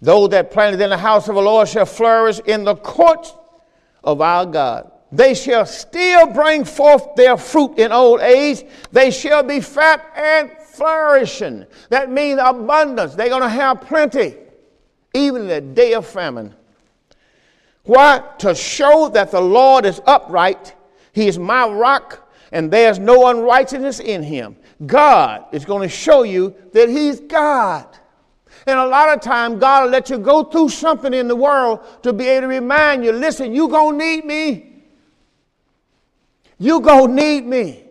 [0.00, 3.34] Those that planted in the house of the Lord shall flourish in the courts
[4.04, 4.90] of our God.
[5.10, 8.64] They shall still bring forth their fruit in old age.
[8.90, 11.66] They shall be fat and flourishing.
[11.88, 13.14] That means abundance.
[13.14, 14.34] They're going to have plenty,
[15.14, 16.54] even in the day of famine.
[17.84, 18.22] Why?
[18.38, 20.74] To show that the Lord is upright.
[21.12, 24.56] He is my rock, and there's no unrighteousness in him.
[24.84, 27.86] God is going to show you that He's God.
[28.66, 31.80] And a lot of time, God will let you go through something in the world
[32.02, 34.82] to be able to remind you listen, you going to need me.
[36.58, 37.84] You going to need me.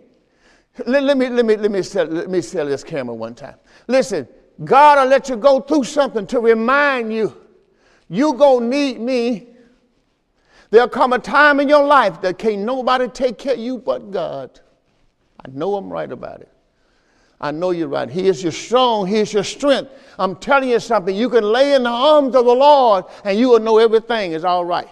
[0.86, 3.56] Let, let, me, let, me, let, me sell, let me sell this camera one time.
[3.88, 4.28] Listen,
[4.64, 7.36] God will let you go through something to remind you
[8.10, 9.48] you going to need me.
[10.72, 14.10] There'll come a time in your life that can't nobody take care of you but
[14.10, 14.60] God.
[15.40, 16.53] I know I'm right about it.
[17.44, 18.10] I know you're right.
[18.10, 19.06] He is your strong.
[19.06, 19.92] He is your strength.
[20.18, 21.14] I'm telling you something.
[21.14, 24.46] You can lay in the arms of the Lord and you will know everything is
[24.46, 24.88] all right.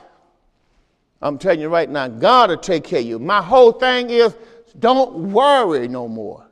[1.21, 3.19] I'm telling you right now, God will take care of you.
[3.19, 4.35] My whole thing is
[4.77, 6.45] don't worry no more.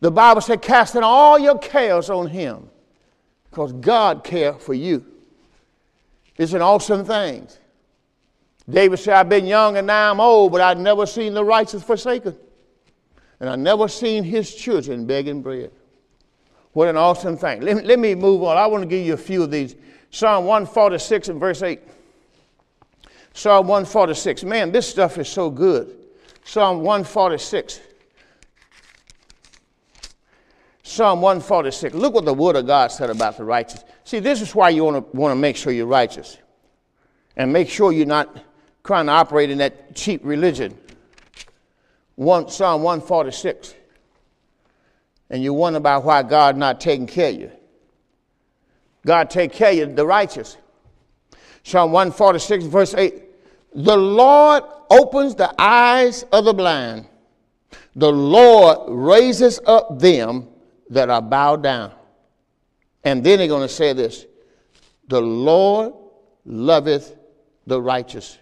[0.00, 2.68] The Bible said, casting all your cares on Him
[3.48, 5.06] because God cares for you.
[6.36, 7.48] It's an awesome thing.
[8.68, 11.82] David said, I've been young and now I'm old, but I've never seen the righteous
[11.82, 12.36] forsaken
[13.40, 15.72] and I never seen his children begging bread.
[16.72, 17.62] What an awesome thing.
[17.62, 18.56] Let, let me move on.
[18.56, 19.74] I want to give you a few of these.
[20.10, 21.80] Psalm 146 and verse 8.
[23.32, 24.44] Psalm 146.
[24.44, 25.96] Man, this stuff is so good.
[26.44, 27.80] Psalm 146.
[30.82, 31.94] Psalm 146.
[31.94, 33.84] Look what the Word of God said about the righteous.
[34.04, 36.38] See, this is why you want to, want to make sure you're righteous
[37.36, 38.44] and make sure you're not
[38.84, 40.76] trying to operate in that cheap religion
[42.20, 43.74] one, Psalm 146,
[45.30, 47.50] and you wonder about why God not taking care of you.
[49.06, 50.58] God take care of you, the righteous.
[51.62, 53.22] Psalm 146, verse 8.
[53.74, 57.06] The Lord opens the eyes of the blind.
[57.96, 60.46] The Lord raises up them
[60.90, 61.90] that are bowed down.
[63.02, 64.26] And then they're going to say this
[65.08, 65.94] The Lord
[66.44, 67.16] loveth
[67.66, 68.36] the righteous.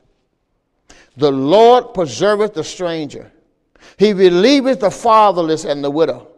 [1.16, 3.30] The Lord preserveth the stranger.
[3.96, 6.28] He relieveth the fatherless and the widow.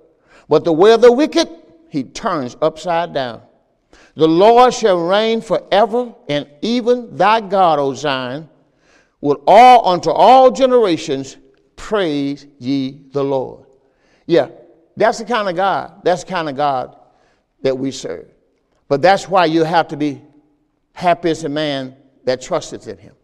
[0.48, 1.48] But the way of the wicked,
[1.88, 3.42] he turns upside down.
[4.14, 8.48] The Lord shall reign forever, and even thy God, O Zion,
[9.20, 11.36] will all unto all generations
[11.76, 13.66] praise ye the Lord.
[14.26, 14.48] Yeah,
[14.96, 16.02] that's the kind of God.
[16.04, 16.96] That's the kind of God
[17.62, 18.28] that we serve.
[18.88, 20.20] But that's why you have to be
[20.92, 23.14] happy as a man that trusteth in him.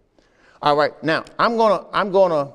[0.62, 2.52] All right, now I'm gonna I'm gonna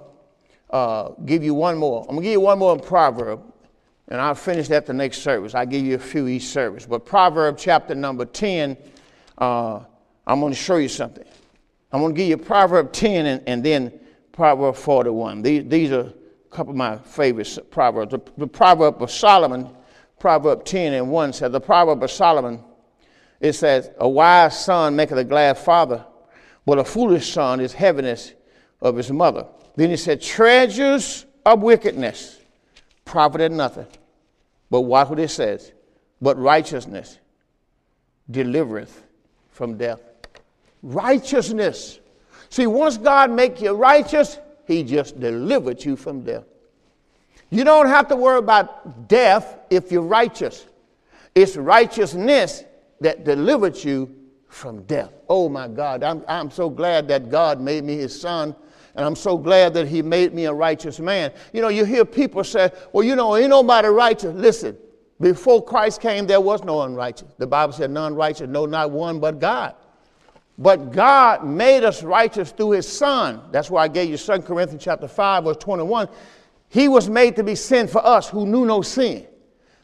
[0.71, 2.01] uh, give you one more.
[2.01, 3.41] I'm going to give you one more in Proverb,
[4.07, 5.53] and I'll finish that the next service.
[5.53, 6.85] I'll give you a few each service.
[6.85, 8.77] But Proverb chapter number 10,
[9.37, 9.81] uh,
[10.25, 11.25] I'm going to show you something.
[11.91, 13.99] I'm going to give you Proverb 10 and, and then
[14.31, 15.41] Proverb 41.
[15.41, 16.13] These, these are a
[16.49, 18.11] couple of my favorite proverbs.
[18.11, 19.69] The, the proverb of Solomon,
[20.19, 22.63] Proverb 10 and 1 says, The proverb of Solomon,
[23.41, 26.05] it says, A wise son maketh a glad father,
[26.65, 28.33] but a foolish son is heaviness
[28.81, 29.47] of his mother.
[29.75, 32.39] Then he said, Treasures of wickedness
[33.05, 33.87] profited nothing.
[34.69, 35.71] But watch what it says.
[36.21, 37.17] But righteousness
[38.29, 39.03] delivereth
[39.51, 40.01] from death.
[40.83, 41.99] Righteousness.
[42.49, 46.45] See, once God make you righteous, he just delivered you from death.
[47.49, 50.65] You don't have to worry about death if you're righteous.
[51.35, 52.63] It's righteousness
[53.01, 54.15] that delivered you
[54.47, 55.11] from death.
[55.27, 58.55] Oh my God, I'm, I'm so glad that God made me his son
[58.95, 61.31] and I'm so glad that he made me a righteous man.
[61.53, 64.35] You know, you hear people say, well, you know, ain't nobody righteous.
[64.35, 64.77] Listen,
[65.19, 67.29] before Christ came, there was no unrighteous.
[67.37, 69.75] The Bible said, none righteous, no, not one but God.
[70.57, 73.41] But God made us righteous through his son.
[73.51, 76.09] That's why I gave you 2 Corinthians chapter 5, verse 21.
[76.69, 79.25] He was made to be sin for us who knew no sin,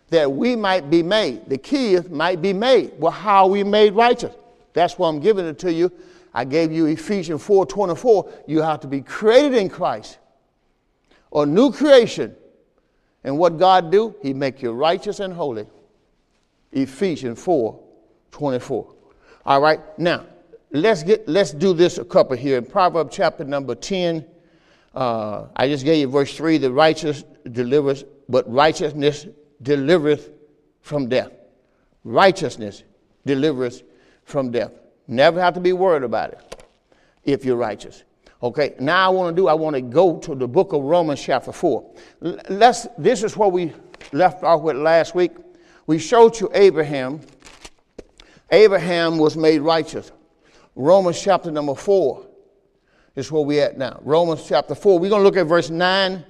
[0.10, 1.50] that we might be made.
[1.50, 2.94] The is might be made.
[2.98, 4.34] Well, how are we made righteous?
[4.74, 5.92] That's why I'm giving it to you
[6.34, 8.30] I gave you Ephesians 4:24.
[8.48, 10.18] You have to be created in Christ,
[11.34, 12.36] a new creation.
[13.24, 14.16] And what God do?
[14.22, 15.68] He make you righteous and holy.
[16.72, 18.88] Ephesians 4:24.
[19.46, 20.26] All right, now
[20.72, 24.26] let's get let's do this a couple here in Proverbs chapter number 10.
[24.94, 29.28] Uh, I just gave you verse 3 the righteous delivers, but righteousness
[29.62, 30.32] delivereth
[30.82, 31.32] from death.
[32.04, 32.84] Righteousness
[33.26, 33.84] delivers
[34.24, 34.72] from death.
[35.08, 36.64] Never have to be worried about it
[37.24, 38.04] if you're righteous.
[38.44, 41.22] Okay, now I want to do, I want to go to the book of Romans,
[41.22, 41.96] chapter 4.
[42.50, 43.74] Let's, this is what we
[44.12, 45.32] left off with last week.
[45.88, 47.22] We showed you Abraham.
[48.52, 50.12] Abraham was made righteous.
[50.76, 52.28] Romans chapter number 4.
[53.16, 54.00] is where we're at now.
[54.04, 55.00] Romans chapter 4.
[55.00, 56.24] We're going to look at verse 9,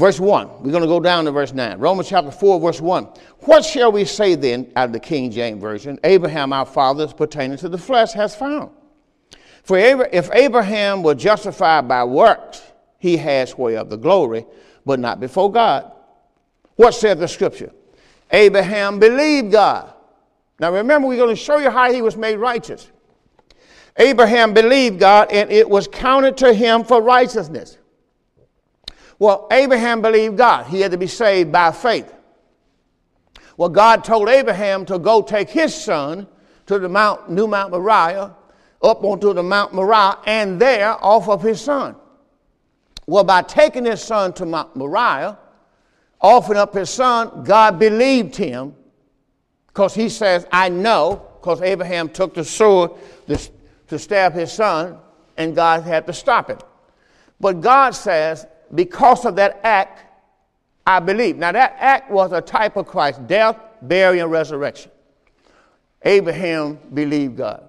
[0.00, 0.62] verse 1.
[0.62, 1.78] We're going to go down to verse 9.
[1.78, 3.04] Romans chapter 4, verse 1.
[3.40, 6.00] What shall we say then, out of the King James Version?
[6.02, 8.70] Abraham, our fathers, pertaining to the flesh, has found.
[9.62, 12.62] For if Abraham were justified by works,
[12.98, 14.46] he has whereof the glory,
[14.86, 15.92] but not before God.
[16.76, 17.70] What said the scripture?
[18.30, 19.92] Abraham believed God.
[20.58, 22.90] Now remember, we're going to show you how he was made righteous.
[23.96, 27.76] Abraham believed God, and it was counted to him for righteousness.
[29.20, 30.66] Well, Abraham believed God.
[30.66, 32.12] He had to be saved by faith.
[33.58, 36.26] Well, God told Abraham to go take his son
[36.64, 38.34] to the Mount, New Mount Moriah,
[38.82, 41.96] up onto the Mount Moriah, and there off of his son.
[43.06, 45.38] Well, by taking his son to Mount Moriah,
[46.18, 48.74] offering up his son, God believed him
[49.66, 52.92] because he says, I know, because Abraham took the sword
[53.26, 54.96] to stab his son,
[55.36, 56.62] and God had to stop it.
[57.38, 60.04] But God says, because of that act,
[60.86, 61.36] I believe.
[61.36, 64.90] Now, that act was a type of Christ death, burial, and resurrection.
[66.02, 67.68] Abraham believed God.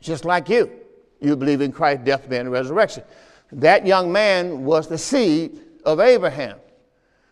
[0.00, 0.70] Just like you.
[1.20, 3.04] You believe in Christ's death, burial, and resurrection.
[3.52, 6.58] That young man was the seed of Abraham,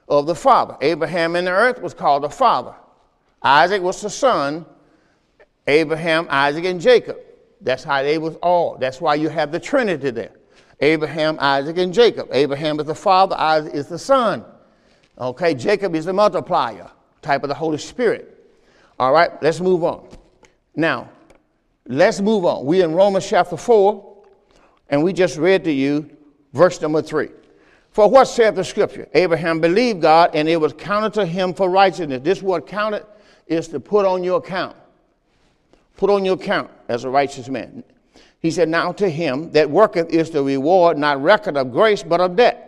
[0.08, 0.76] of the father.
[0.80, 2.74] Abraham in the earth was called the father.
[3.42, 4.66] Isaac was the son.
[5.66, 7.16] Abraham, Isaac, and Jacob.
[7.60, 8.76] That's how they was all.
[8.76, 10.32] That's why you have the Trinity there.
[10.80, 12.28] Abraham, Isaac, and Jacob.
[12.32, 14.44] Abraham is the father, Isaac is the son.
[15.18, 18.52] Okay, Jacob is the multiplier, type of the Holy Spirit.
[18.98, 20.08] All right, let's move on.
[20.74, 21.10] Now,
[21.86, 22.64] let's move on.
[22.64, 24.22] We're in Romans chapter 4,
[24.88, 26.10] and we just read to you
[26.52, 27.28] verse number 3.
[27.90, 29.08] For what saith the scripture?
[29.14, 32.20] Abraham believed God, and it was counted to him for righteousness.
[32.22, 33.04] This word counted
[33.46, 34.76] is to put on your account.
[35.96, 37.84] Put on your account as a righteous man.
[38.40, 42.20] He said, Now to him that worketh is the reward, not record of grace, but
[42.20, 42.66] of debt.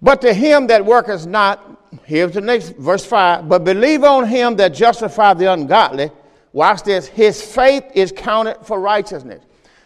[0.00, 4.56] But to him that worketh not, here's the next verse 5 but believe on him
[4.56, 6.10] that justifieth the ungodly.
[6.52, 9.44] Watch this, his faith is counted for righteousness.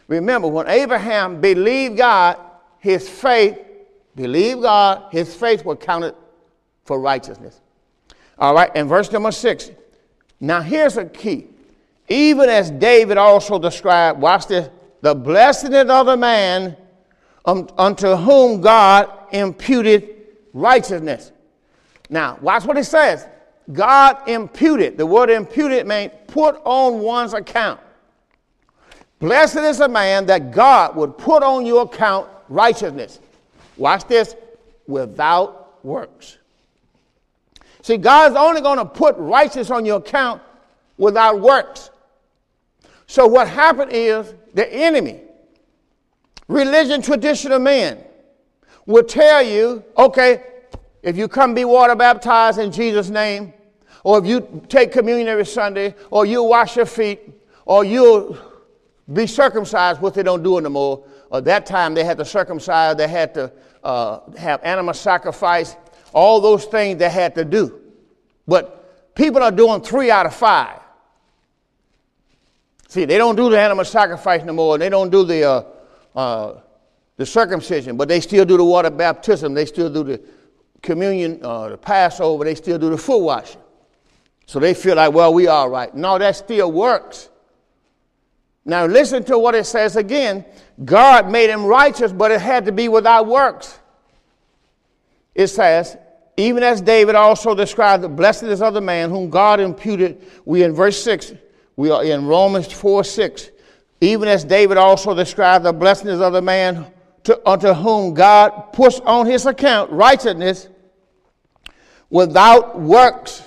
[0.09, 2.39] Remember, when Abraham believed God,
[2.78, 3.59] his faith,
[4.14, 6.14] believed God, his faith was counted
[6.84, 7.61] for righteousness.
[8.39, 9.70] All right, and verse number six.
[10.41, 11.49] Now here's a key.
[12.09, 14.69] Even as David also described, watch this,
[15.01, 16.77] the blessedness of the man
[17.45, 20.15] um, unto whom God imputed
[20.53, 21.33] righteousness.
[22.09, 23.27] Now, watch what it says.
[23.73, 24.97] God imputed.
[24.97, 27.81] The word imputed means put on one's account.
[29.19, 33.19] Blessed is a man that God would put on your account righteousness.
[33.77, 34.37] Watch this
[34.87, 36.39] without works.
[37.83, 40.43] See, God's only going to put righteousness on your account
[40.97, 41.91] without works.
[43.07, 45.21] So what happened is the enemy,
[46.49, 47.99] religion, tradition of men,
[48.85, 50.43] will tell you, okay,
[51.03, 53.53] if you come be water baptized in Jesus' name,
[54.03, 57.21] or if you take communion every Sunday, or you wash your feet,
[57.65, 58.39] or you'll
[59.13, 61.05] be circumcised, what they don't do anymore.
[61.33, 63.53] At that time, they had to circumcise, they had to
[63.83, 65.77] uh, have animal sacrifice,
[66.13, 67.81] all those things they had to do.
[68.47, 70.81] But people are doing three out of five.
[72.97, 74.78] See, they don't do the animal sacrifice no more.
[74.78, 75.64] They don't do the, uh,
[76.18, 76.61] uh,
[77.18, 79.53] the circumcision, but they still do the water baptism.
[79.53, 80.22] They still do the
[80.80, 82.44] communion, uh, the Passover.
[82.44, 83.61] They still do the foot washing.
[84.47, 85.94] So they feel like, well, we all right.
[85.94, 87.28] No, that still works.
[88.64, 90.47] Now listen to what it says again.
[90.82, 93.78] God made him righteous, but it had to be without works.
[95.34, 95.99] It says,
[96.38, 100.72] even as David also described the blessedness of the man whom God imputed, we in
[100.72, 101.34] verse 6,
[101.77, 103.51] we are in Romans 4 6.
[104.01, 106.87] Even as David also described the blessedness of the man
[107.24, 110.68] to, unto whom God puts on his account righteousness
[112.11, 113.43] without works,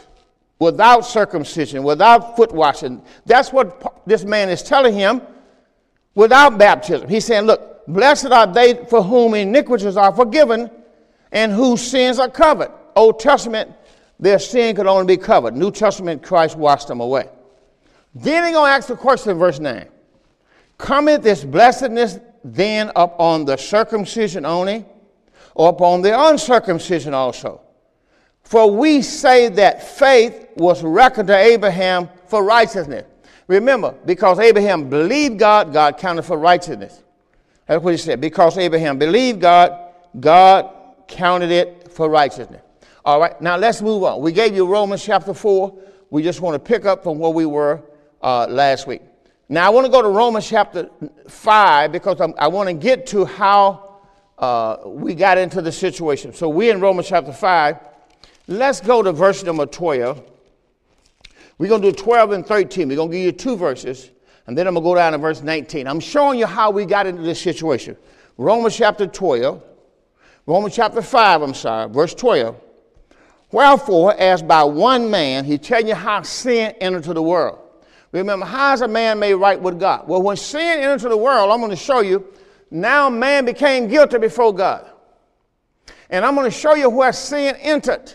[0.58, 3.04] without circumcision, without foot washing.
[3.26, 5.22] That's what this man is telling him
[6.16, 7.10] without baptism.
[7.10, 10.70] He's saying, Look, blessed are they for whom iniquities are forgiven
[11.32, 12.72] and whose sins are covered.
[12.96, 13.72] Old Testament,
[14.20, 15.56] their sin could only be covered.
[15.56, 17.30] New Testament, Christ washed them away.
[18.14, 19.88] Then he's going to ask the question in verse 9
[20.78, 24.86] Cometh this blessedness then upon the circumcision only,
[25.56, 27.62] or upon the uncircumcision also?
[28.44, 33.06] For we say that faith was reckoned to Abraham for righteousness.
[33.48, 37.04] Remember, because Abraham believed God, God counted for righteousness.
[37.68, 38.22] That's what he said.
[38.22, 40.74] Because Abraham believed God, God
[41.08, 42.62] counted it for righteousness.
[43.06, 44.22] All right, now let's move on.
[44.22, 45.78] We gave you Romans chapter 4.
[46.10, 47.84] We just want to pick up from where we were
[48.22, 49.02] uh, last week.
[49.48, 50.90] Now, I want to go to Romans chapter
[51.28, 53.98] 5 because I'm, i want to get to how
[54.38, 56.34] uh, we got into the situation.
[56.34, 57.80] So, we're in Romans chapter 5.
[58.48, 60.24] Let's go to verse number 12.
[61.58, 62.88] We're going to do 12 and 13.
[62.88, 64.12] We're going to give you two verses,
[64.48, 65.88] and then I'm going to go down to verse 19.
[65.88, 67.98] I'm showing you how we got into this situation.
[68.38, 69.62] Romans chapter 12,
[70.46, 72.56] Romans chapter 5, I'm sorry, verse 12.
[73.52, 77.60] Wherefore, as by one man, he telling you how sin entered into the world.
[78.12, 80.08] Remember, how is a man made right with God?
[80.08, 82.26] Well, when sin entered into the world, I'm going to show you,
[82.72, 84.90] now man became guilty before God.
[86.10, 88.12] And I'm going to show you where sin entered.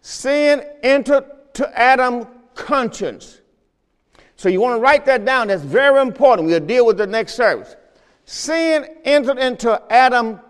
[0.00, 3.40] Sin entered to Adam's conscience.
[4.36, 5.48] So you want to write that down.
[5.48, 6.48] That's very important.
[6.48, 7.76] We'll deal with the next service.
[8.24, 10.40] Sin entered into Adam's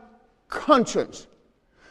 [0.48, 1.26] conscience.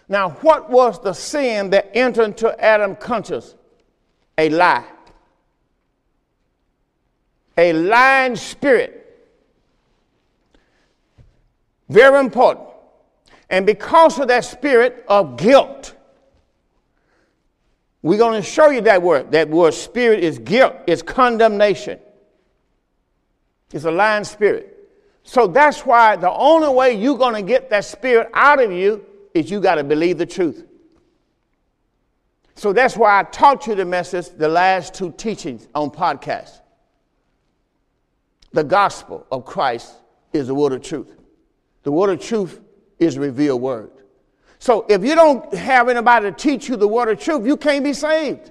[0.09, 3.55] Now, what was the sin that entered into Adam's conscience?
[4.37, 4.85] A lie.
[7.57, 9.03] A lying spirit.
[11.89, 12.67] Very important.
[13.49, 15.95] And because of that spirit of guilt,
[18.01, 19.31] we're going to show you that word.
[19.31, 21.99] That word spirit is guilt, it's condemnation.
[23.73, 24.73] It's a lying spirit.
[25.23, 29.05] So that's why the only way you're going to get that spirit out of you
[29.33, 30.65] is you got to believe the truth.
[32.55, 36.61] So that's why I taught you the message, the last two teachings on podcast.
[38.57, 39.93] The gospel of Christ
[40.33, 41.15] is the word of truth.
[41.83, 42.59] The word of truth
[42.97, 43.91] is revealed word.
[44.57, 47.83] So if you don't have anybody to teach you the word of truth, you can't
[47.83, 48.49] be saved.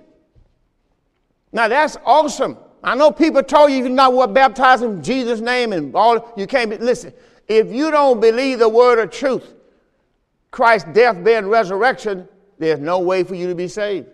[1.50, 2.56] Now that's awesome.
[2.84, 6.46] I know people told you you're not what baptized in Jesus' name and all you
[6.46, 7.12] can't be listen.
[7.48, 9.54] If you don't believe the word of truth,
[10.52, 12.28] Christ's death, burial, and resurrection,
[12.60, 14.06] there's no way for you to be saved.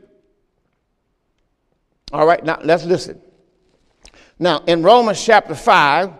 [2.14, 3.20] All right, now let's listen.
[4.43, 6.11] Now, in Romans chapter 5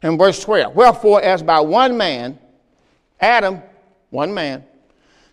[0.00, 2.38] and verse 12, wherefore, as by one man,
[3.20, 3.60] Adam,
[4.08, 4.64] one man,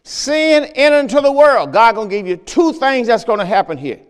[0.04, 1.72] sin entered into the world.
[1.72, 4.02] God gonna give you two things that's gonna happen here.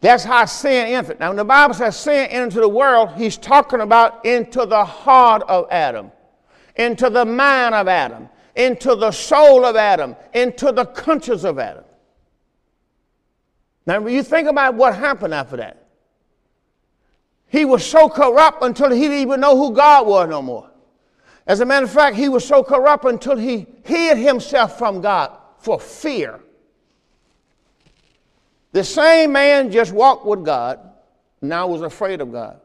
[0.00, 1.18] That's how sin entered.
[1.18, 4.84] Now, when the Bible says sin entered into the world, he's talking about into the
[4.84, 6.12] heart of Adam,
[6.76, 11.82] into the mind of Adam, into the soul of Adam, into the conscience of Adam.
[13.86, 15.83] Now, when you think about what happened after that,
[17.54, 20.68] he was so corrupt until he didn't even know who God was no more.
[21.46, 25.38] As a matter of fact, he was so corrupt until he hid himself from God
[25.58, 26.40] for fear.
[28.72, 30.80] The same man just walked with God,
[31.40, 32.60] now was afraid of God,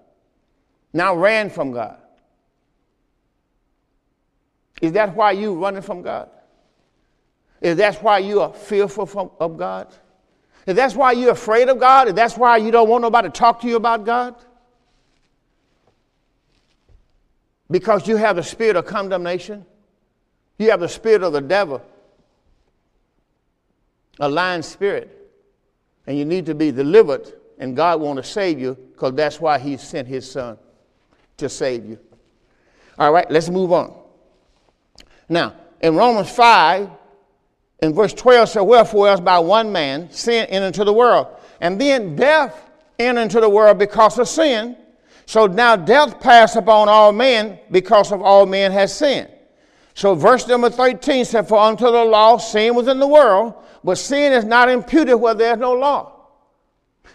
[0.91, 1.97] now ran from God.
[4.81, 6.31] Is that why you running from God?
[7.61, 9.93] Is that why you are fearful from, of God?
[10.65, 12.07] Is that why you're afraid of God?
[12.07, 14.33] Is that why you don't want nobody to talk to you about God?
[17.71, 19.65] Because you have the spirit of condemnation.
[20.57, 21.81] You have the spirit of the devil,
[24.19, 25.15] a lying spirit.
[26.05, 29.59] And you need to be delivered, and God want to save you because that's why
[29.59, 30.57] He sent His Son
[31.37, 31.99] to save you.
[32.97, 33.95] All right, let's move on.
[35.29, 36.89] Now, in Romans 5,
[37.81, 41.27] in verse 12, says, Wherefore else by one man sin entered into the world,
[41.61, 44.75] and then death entered into the world because of sin.
[45.29, 49.29] So now death passed upon all men because of all men has sinned.
[49.93, 53.53] So verse number 13 said, For unto the law sin was in the world,
[53.83, 56.29] but sin is not imputed where there's no law.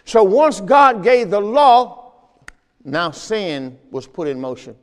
[0.05, 2.13] So once God gave the law,
[2.85, 4.77] now sin was put in motion.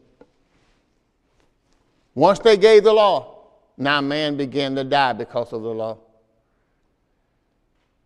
[2.15, 3.45] Once they gave the law,
[3.79, 5.97] now man began to die because of the law.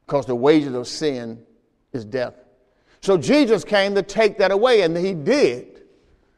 [0.06, 1.44] Because the wages of sin
[1.92, 2.45] is death.
[3.06, 5.82] So Jesus came to take that away, and he did.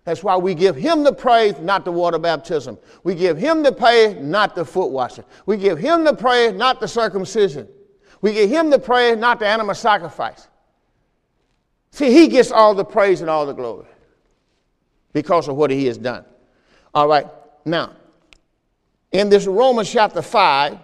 [0.04, 2.76] That's why we give him the praise, not the water baptism.
[3.04, 5.24] We give him the praise, not the foot washing.
[5.46, 7.68] We give him the praise, not the circumcision.
[8.20, 10.46] We give him the praise, not the animal sacrifice.
[11.92, 13.86] See, he gets all the praise and all the glory
[15.14, 16.26] because of what he has done.
[16.92, 17.28] All right,
[17.64, 17.92] now,
[19.10, 20.78] in this Romans chapter 5,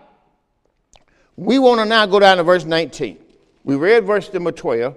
[1.37, 3.19] we want to now go down to verse 19.
[3.65, 4.97] We read verse number 12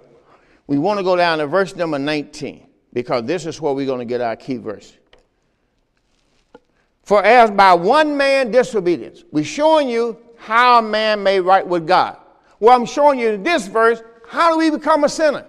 [0.67, 3.99] we want to go down to verse number 19 because this is where we're going
[3.99, 4.93] to get our key verse.
[7.03, 11.87] For as by one man disobedience, we're showing you how a man may right with
[11.87, 12.17] God.
[12.59, 15.45] Well, I'm showing you in this verse, how do we become a sinner?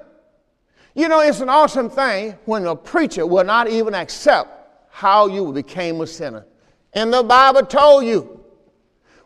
[0.95, 4.51] You know, it's an awesome thing when a preacher will not even accept
[4.91, 6.47] how you became a sinner.
[6.93, 8.45] And the Bible told you,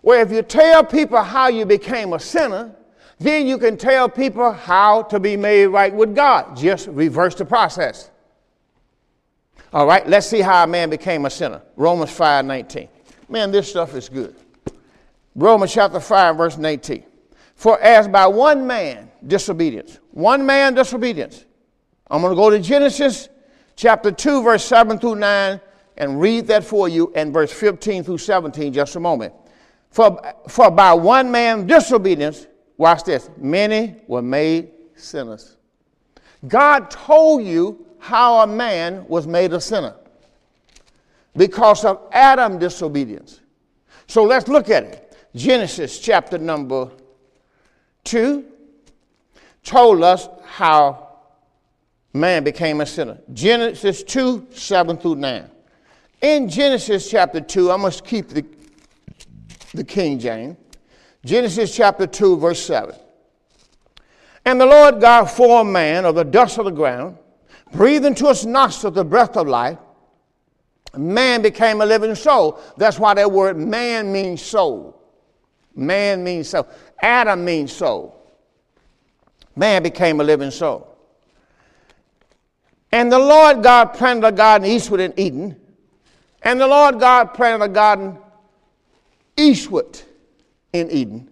[0.03, 2.75] well, if you tell people how you became a sinner,
[3.23, 6.57] then you can tell people how to be made right with God.
[6.57, 8.11] Just reverse the process.
[9.73, 11.63] All right, let's see how a man became a sinner.
[11.77, 12.89] Romans 5 19.
[13.29, 14.37] Man, this stuff is good.
[15.35, 17.05] Romans chapter 5, verse 19.
[17.55, 21.47] For as by one man disobedience, one man disobedience.
[22.11, 23.29] I'm going to go to Genesis
[23.77, 25.61] chapter 2, verse 7 through 9,
[25.97, 29.33] and read that for you, and verse 15 through 17, just a moment.
[29.91, 32.47] For, for by one man disobedience,
[32.77, 35.57] watch this, many were made sinners.
[36.49, 39.95] God told you how a man was made a sinner
[41.37, 43.41] because of Adam's disobedience.
[44.07, 45.17] So let's look at it.
[45.35, 46.91] Genesis chapter number
[48.05, 48.45] 2
[49.63, 51.09] told us how
[52.13, 53.19] man became a sinner.
[53.33, 55.51] Genesis 2 7 through 9.
[56.21, 58.45] In Genesis chapter 2, I must keep the,
[59.75, 60.57] the King James.
[61.25, 62.95] Genesis chapter 2, verse 7.
[64.45, 67.17] And the Lord God formed man of the dust of the ground,
[67.73, 69.79] breathed into his nostrils the breath of life.
[70.97, 72.61] Man became a living soul.
[72.77, 75.01] That's why that word man means soul.
[75.75, 76.69] Man means soul.
[77.01, 78.19] Adam means soul.
[79.55, 80.89] Man became a living soul.
[82.91, 85.59] And the Lord God planted a garden eastward in Eden.
[86.43, 88.19] And the Lord God planted a garden
[89.37, 90.03] eastward
[90.73, 91.31] in Eden.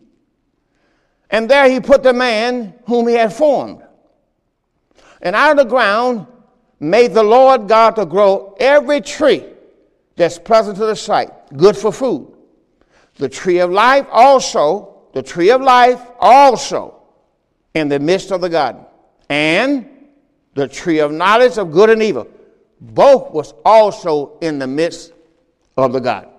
[1.30, 3.82] And there he put the man whom he had formed.
[5.22, 6.26] And out of the ground
[6.80, 9.44] made the Lord God to grow every tree
[10.16, 12.34] that's pleasant to the sight, good for food.
[13.16, 17.02] The tree of life also, the tree of life also
[17.74, 18.84] in the midst of the garden.
[19.28, 19.88] And
[20.54, 22.26] the tree of knowledge of good and evil.
[22.80, 25.12] Both was also in the midst
[25.76, 26.29] of the garden.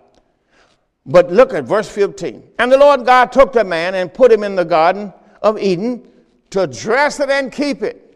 [1.05, 2.43] But look at verse 15.
[2.59, 6.07] And the Lord God took the man and put him in the garden of Eden
[6.51, 8.07] to dress it and keep it.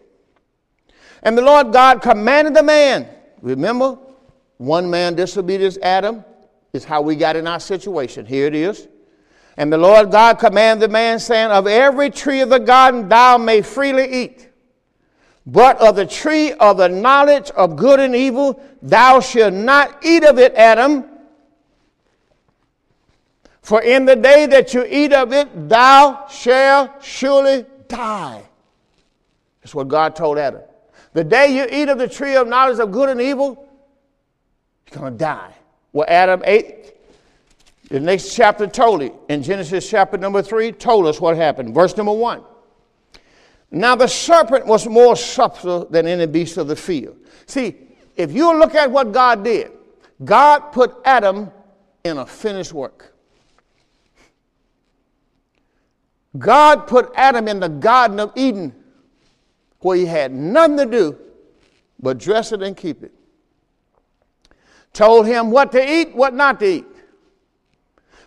[1.24, 3.08] And the Lord God commanded the man,
[3.42, 3.98] remember,
[4.58, 6.24] one man disobedience, Adam,
[6.72, 8.26] is how we got in our situation.
[8.26, 8.88] Here it is.
[9.58, 13.38] And the Lord God commanded the man, saying, Of every tree of the garden thou
[13.38, 14.50] may freely eat,
[15.46, 20.24] but of the tree of the knowledge of good and evil thou shalt not eat
[20.24, 21.06] of it, Adam.
[23.66, 28.44] For in the day that you eat of it, thou shalt surely die.
[29.60, 30.62] That's what God told Adam.
[31.14, 33.68] The day you eat of the tree of knowledge of good and evil,
[34.92, 35.52] you're going to die.
[35.94, 36.94] Well, Adam ate.
[37.90, 39.16] The next chapter told it.
[39.30, 41.74] In Genesis chapter number 3, told us what happened.
[41.74, 42.44] Verse number 1.
[43.72, 47.18] Now the serpent was more subtle than any beast of the field.
[47.48, 47.74] See,
[48.16, 49.72] if you look at what God did,
[50.24, 51.50] God put Adam
[52.04, 53.15] in a finished work.
[56.38, 58.74] God put Adam in the Garden of Eden
[59.80, 61.18] where he had nothing to do
[62.00, 63.14] but dress it and keep it.
[64.94, 66.86] Told him what to eat, what not to eat.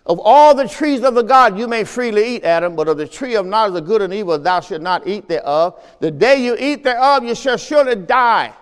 [0.06, 3.06] Of all the trees of the God you may freely eat, Adam, but of the
[3.06, 5.82] tree of knowledge of good and evil thou shalt not eat thereof.
[6.00, 8.54] The day you eat thereof, you shall surely die.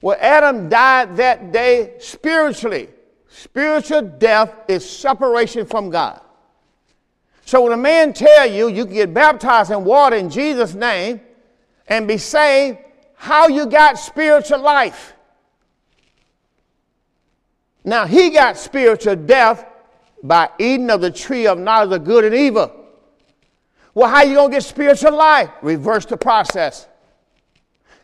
[0.00, 2.88] Well, Adam died that day spiritually.
[3.28, 6.20] Spiritual death is separation from God.
[7.44, 11.20] So when a man tell you you can get baptized in water in Jesus' name
[11.86, 12.78] and be saved,
[13.14, 15.12] how you got spiritual life?
[17.84, 19.66] Now he got spiritual death
[20.22, 22.72] by eating of the tree of knowledge of good and evil.
[23.92, 25.50] Well, how you to get spiritual life?
[25.62, 26.88] Reverse the process.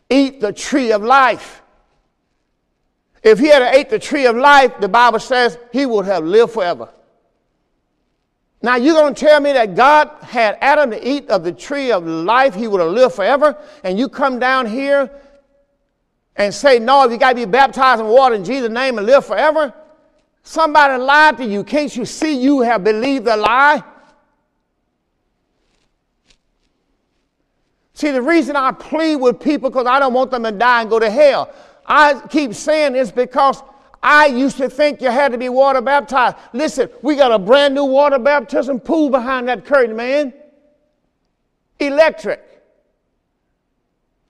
[0.09, 1.63] Eat the tree of life.
[3.23, 6.53] If he had ate the tree of life, the Bible says he would have lived
[6.53, 6.89] forever.
[8.61, 11.91] Now you're going to tell me that God had Adam to eat of the tree
[11.91, 15.09] of life, he would have lived forever, and you come down here
[16.35, 19.25] and say, no, you got to be baptized in water in Jesus' name and live
[19.25, 19.73] forever?
[20.43, 21.63] Somebody lied to you.
[21.63, 23.83] Can't you see you have believed the lie?
[27.93, 30.89] See, the reason I plead with people because I don't want them to die and
[30.89, 31.53] go to hell.
[31.85, 33.61] I keep saying this because
[34.03, 36.37] I used to think you had to be water baptized.
[36.53, 40.33] Listen, we got a brand new water baptism pool behind that curtain, man.
[41.79, 42.43] Electric.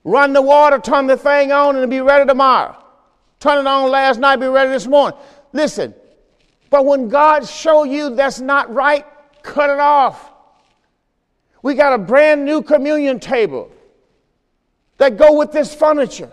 [0.04, 2.76] Run the water, turn the thing on, and be ready tomorrow.
[3.40, 5.18] Turn it on last night, be ready this morning.
[5.52, 5.94] Listen,
[6.70, 9.06] but when God show you that's not right,
[9.42, 10.30] cut it off.
[11.62, 13.70] We got a brand new communion table
[14.98, 16.30] that go with this furniture.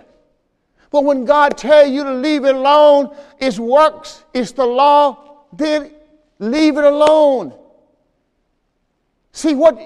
[0.92, 5.92] But when God tell you to leave it alone, it's works, it's the law, then
[6.40, 7.54] leave it alone.
[9.32, 9.78] See what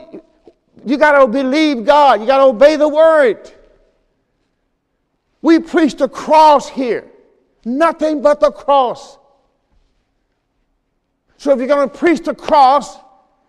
[0.85, 3.51] you got to believe God, you got to obey the word.
[5.41, 7.09] We preach the cross here.
[7.65, 9.17] Nothing but the cross.
[11.37, 12.97] So if you're going to preach the cross,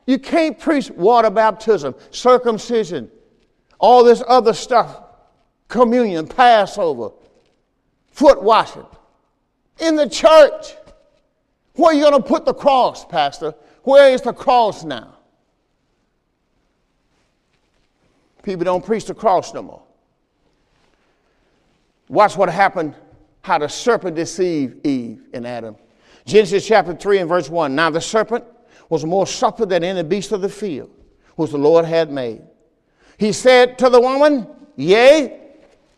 [0.06, 3.10] you can't preach water baptism, circumcision,
[3.78, 5.02] all this other stuff,
[5.68, 7.10] communion, Passover,
[8.14, 8.86] foot washing.
[9.80, 10.74] In the church,
[11.74, 13.54] where are you going to put the cross, Pastor?
[13.82, 15.16] Where is the cross now?
[18.44, 19.82] People don't preach the cross no more.
[22.08, 22.94] Watch what happened,
[23.42, 25.76] how the serpent deceived Eve and Adam.
[26.24, 27.74] Genesis chapter 3 and verse 1.
[27.74, 28.44] Now the serpent
[28.90, 30.90] was more subtle than any beast of the field,
[31.34, 32.42] which the Lord had made.
[33.18, 34.46] He said to the woman,
[34.76, 35.40] Yea,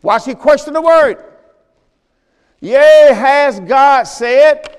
[0.02, 1.22] watch he question the word.
[2.66, 4.76] Yea, has God said?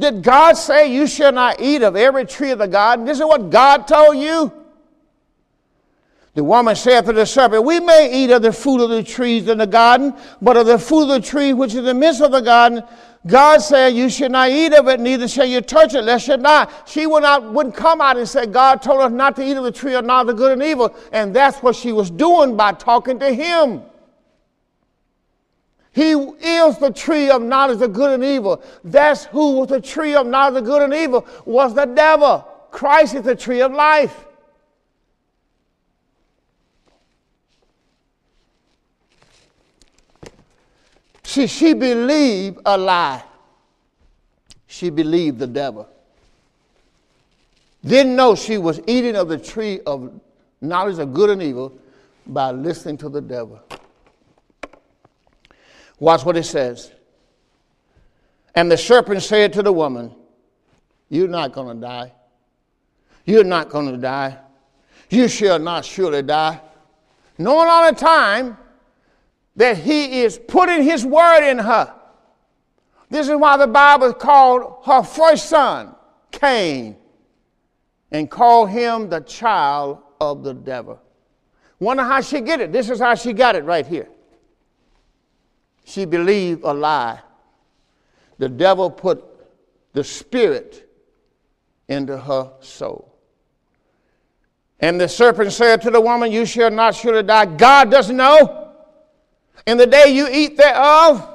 [0.00, 3.04] Did God say you shall not eat of every tree of the garden?
[3.04, 4.50] This is what God told you.
[6.32, 9.46] The woman said to the serpent, We may eat of the fruit of the trees
[9.46, 12.22] in the garden, but of the fruit of the tree which is in the midst
[12.22, 12.82] of the garden,
[13.26, 16.38] God said, You should not eat of it, neither shall you touch it, lest you
[16.38, 16.66] die.
[16.86, 19.64] She would not, wouldn't come out and say, God told us not to eat of
[19.64, 20.96] the tree of knowledge of good and evil.
[21.12, 23.82] And that's what she was doing by talking to him.
[25.92, 28.62] He is the tree of knowledge of good and evil.
[28.82, 32.48] That's who was the tree of knowledge of good and evil, was the devil.
[32.70, 34.24] Christ is the tree of life.
[41.24, 43.22] See, she believed a lie.
[44.66, 45.88] She believed the devil.
[47.84, 50.12] Didn't know she was eating of the tree of
[50.60, 51.72] knowledge of good and evil
[52.26, 53.60] by listening to the devil.
[56.02, 56.90] Watch what it says.
[58.56, 60.12] And the serpent said to the woman,
[61.08, 62.12] You're not going to die.
[63.24, 64.36] You're not going to die.
[65.10, 66.60] You shall not surely die.
[67.38, 68.58] Knowing all the time
[69.54, 71.94] that he is putting his word in her.
[73.08, 75.94] This is why the Bible called her first son
[76.32, 76.96] Cain
[78.10, 81.00] and called him the child of the devil.
[81.78, 82.72] Wonder how she get it.
[82.72, 84.08] This is how she got it right here.
[85.92, 87.20] She believed a lie.
[88.38, 89.22] The devil put
[89.92, 90.88] the spirit
[91.86, 93.14] into her soul.
[94.80, 97.44] And the serpent said to the woman, You shall not surely die.
[97.44, 98.72] God doesn't know.
[99.66, 101.28] In the day you eat thereof,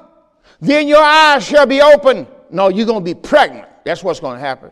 [0.60, 2.26] then your eyes shall be open.
[2.50, 3.68] No, you're going to be pregnant.
[3.86, 4.72] That's what's going to happen.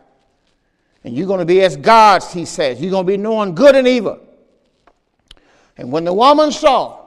[1.04, 2.82] And you're going to be as gods, he says.
[2.82, 4.20] You're going to be knowing good and evil.
[5.78, 7.05] And when the woman saw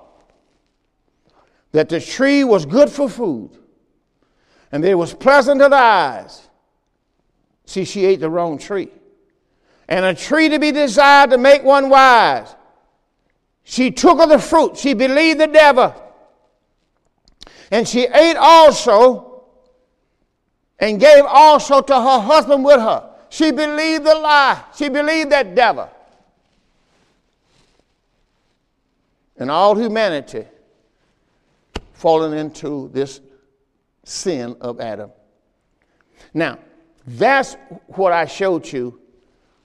[1.73, 3.51] that the tree was good for food
[4.73, 6.49] and it was pleasant to the eyes,
[7.65, 8.89] see, she ate the wrong tree.
[9.89, 12.55] And a tree to be desired to make one wise.
[13.65, 14.77] She took of the fruit.
[14.77, 15.95] She believed the devil.
[17.71, 19.45] And she ate also
[20.79, 23.11] and gave also to her husband with her.
[23.31, 24.63] She believed the lie.
[24.77, 25.89] She believed that devil.
[29.39, 30.45] And all humanity
[31.99, 33.21] fallen into this
[34.05, 35.11] sin of Adam.
[36.33, 36.59] Now,
[37.05, 37.57] that's
[37.89, 39.01] what I showed you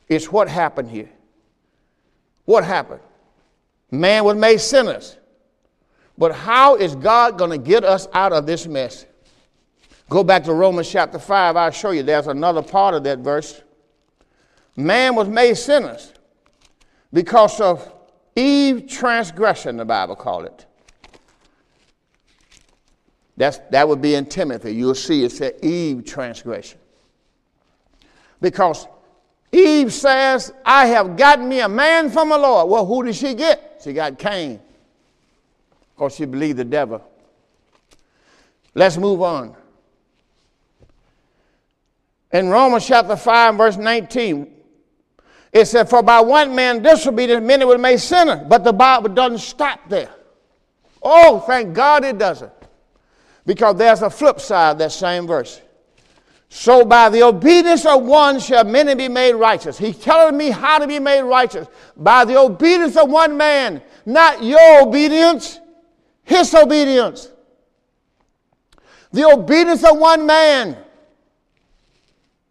[0.10, 1.12] is what happened here.
[2.46, 3.02] What happened?
[3.92, 5.16] Man was made sinners.
[6.18, 9.06] But how is God going to get us out of this mess?
[10.10, 11.56] Go back to Romans chapter 5.
[11.56, 12.02] I'll show you.
[12.02, 13.62] There's another part of that verse.
[14.76, 16.14] Man was made sinners
[17.12, 17.94] because of
[18.36, 20.66] Eve transgression, the Bible called it.
[23.36, 24.76] That's, that would be in Timothy.
[24.76, 26.80] You'll see it said Eve transgression.
[28.40, 28.88] Because
[29.52, 32.70] Eve says, I have gotten me a man from the Lord.
[32.70, 33.82] Well, who did she get?
[33.84, 34.60] She got Cain
[35.96, 37.04] because she believed the devil.
[38.74, 39.56] Let's move on.
[42.32, 44.52] In Romans chapter 5, verse 19,
[45.52, 48.42] it said, For by one man disobedience, many were made sinners.
[48.48, 50.10] But the Bible doesn't stop there.
[51.02, 52.52] Oh, thank God it doesn't.
[53.46, 55.62] Because there's a flip side of that same verse.
[56.50, 59.78] So by the obedience of one shall many be made righteous.
[59.78, 61.68] He's telling me how to be made righteous.
[61.98, 65.60] By the obedience of one man, not your obedience,
[66.24, 67.30] his obedience.
[69.12, 70.78] The obedience of one man.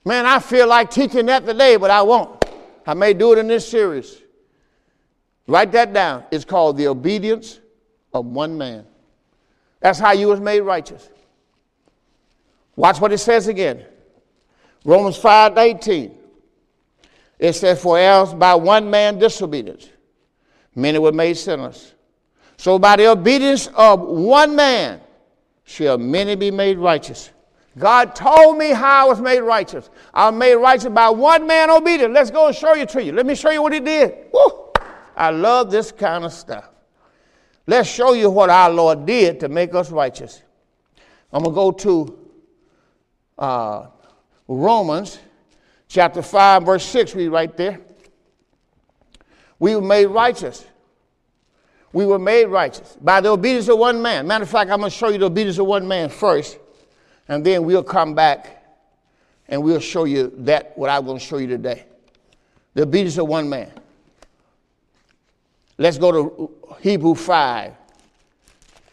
[0.05, 2.45] Man, I feel like teaching that today, but I won't.
[2.85, 4.21] I may do it in this series.
[5.47, 6.25] Write that down.
[6.33, 7.61] It's called the obedience
[8.13, 8.85] of one man.
[9.83, 11.11] That's how you was made righteous.
[12.77, 13.85] Watch what it says again.
[14.85, 16.19] Romans 5 18.
[17.39, 19.89] It says, For else by one man disobedience,
[20.75, 21.95] many were made sinners.
[22.57, 25.01] So by the obedience of one man,
[25.65, 27.31] shall many be made righteous.
[27.79, 29.91] God told me how I was made righteous.
[30.13, 32.13] I was made righteous by one man obedient.
[32.13, 33.13] Let's go and show you to you.
[33.13, 34.15] Let me show you what he did.
[34.33, 34.71] Woo!
[35.17, 36.72] I love this kind of stuff.
[37.67, 40.43] Let's show you what our Lord did to make us righteous.
[41.33, 42.19] I'm going to go to
[43.39, 43.87] uh,
[44.49, 45.19] Romans
[45.89, 47.15] chapter 5, verse 6.
[47.15, 47.81] Read right there.
[49.59, 50.65] We were made righteous.
[51.93, 54.27] We were made righteous by the obedience of one man.
[54.27, 56.59] Matter of fact, I'm going to show you the obedience of one man first
[57.29, 58.65] and then we'll come back
[59.49, 61.85] and we'll show you that, what I'm going to show you today.
[62.75, 63.71] The obedience of one man.
[65.79, 67.73] Let's go to Hebrew 5.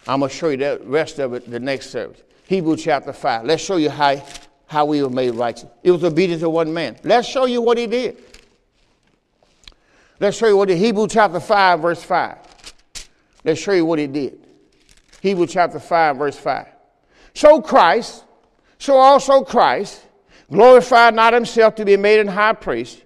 [0.08, 2.22] I'm going to show you the rest of it the next service.
[2.48, 3.46] Hebrew chapter 5.
[3.46, 4.22] Let's show you how,
[4.66, 5.70] how we were made righteous.
[5.84, 6.98] It was obedience of one man.
[7.04, 8.18] Let's show you what he did.
[10.20, 12.38] Let's show you what the Hebrew chapter 5, verse 5.
[13.44, 14.40] Let's show you what he did.
[15.22, 16.68] Hebrew chapter 5, verse 5.
[17.34, 18.24] So Christ,
[18.80, 20.04] so also Christ,
[20.52, 23.04] glorified not himself to be made an high priest,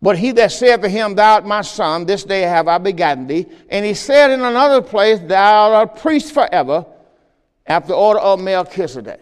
[0.00, 3.26] but he that said to him, Thou art my son, this day have I begotten
[3.26, 3.46] thee.
[3.68, 6.86] And he said in another place, Thou art a priest forever,
[7.66, 9.20] after the order of Melchizedek,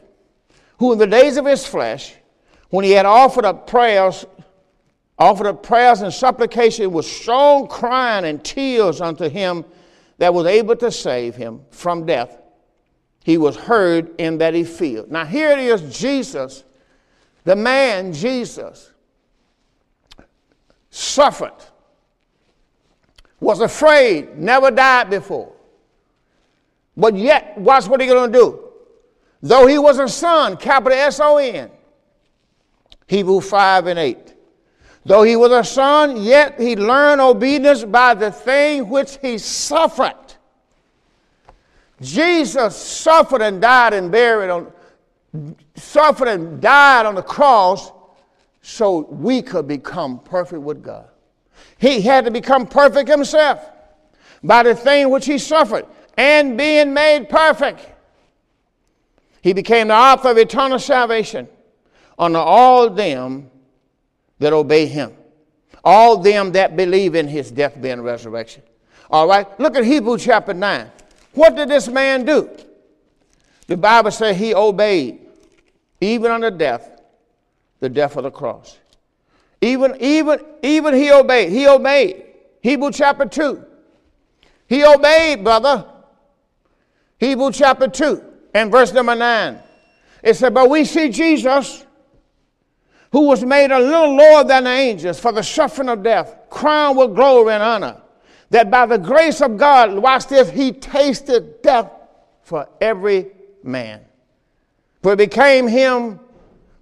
[0.78, 2.14] who in the days of his flesh,
[2.70, 4.24] when he had offered up prayers,
[5.18, 9.64] offered up prayers and supplication with strong crying and tears unto him
[10.18, 12.38] that was able to save him from death,
[13.24, 15.10] he was heard in that he feared.
[15.10, 16.64] Now, here it is Jesus,
[17.44, 18.92] the man Jesus,
[20.96, 21.52] suffered,
[23.38, 25.52] was afraid, never died before.
[26.96, 28.68] But yet, watch what he's going to do.
[29.42, 31.70] Though he was a son, capital S O N,
[33.06, 34.34] Hebrew 5 and 8.
[35.04, 40.14] Though he was a son, yet he learned obedience by the thing which he suffered.
[42.00, 44.72] Jesus suffered and died and buried on,
[45.76, 47.92] suffered and died on the cross
[48.66, 51.08] so we could become perfect with God.
[51.78, 53.64] He had to become perfect himself
[54.42, 55.86] by the thing which he suffered
[56.16, 57.88] and being made perfect.
[59.40, 61.46] He became the author of eternal salvation
[62.18, 63.52] unto all them
[64.40, 65.12] that obey him,
[65.84, 68.64] all them that believe in his death, and resurrection.
[69.08, 70.90] All right, look at Hebrews chapter 9.
[71.34, 72.50] What did this man do?
[73.68, 75.20] The Bible says he obeyed,
[76.00, 76.95] even unto death,
[77.80, 78.78] the death of the cross.
[79.60, 81.50] Even, even, even he obeyed.
[81.50, 82.24] He obeyed.
[82.60, 83.64] Hebrew chapter 2.
[84.68, 85.86] He obeyed, brother.
[87.18, 88.22] Hebrew chapter 2
[88.54, 89.58] and verse number 9.
[90.22, 91.86] It said, But we see Jesus,
[93.12, 96.98] who was made a little lower than the angels for the suffering of death, crowned
[96.98, 98.02] with glory and honor
[98.50, 101.90] that by the grace of God, watch this, he tasted death
[102.42, 103.26] for every
[103.62, 104.04] man.
[105.02, 106.20] For it became him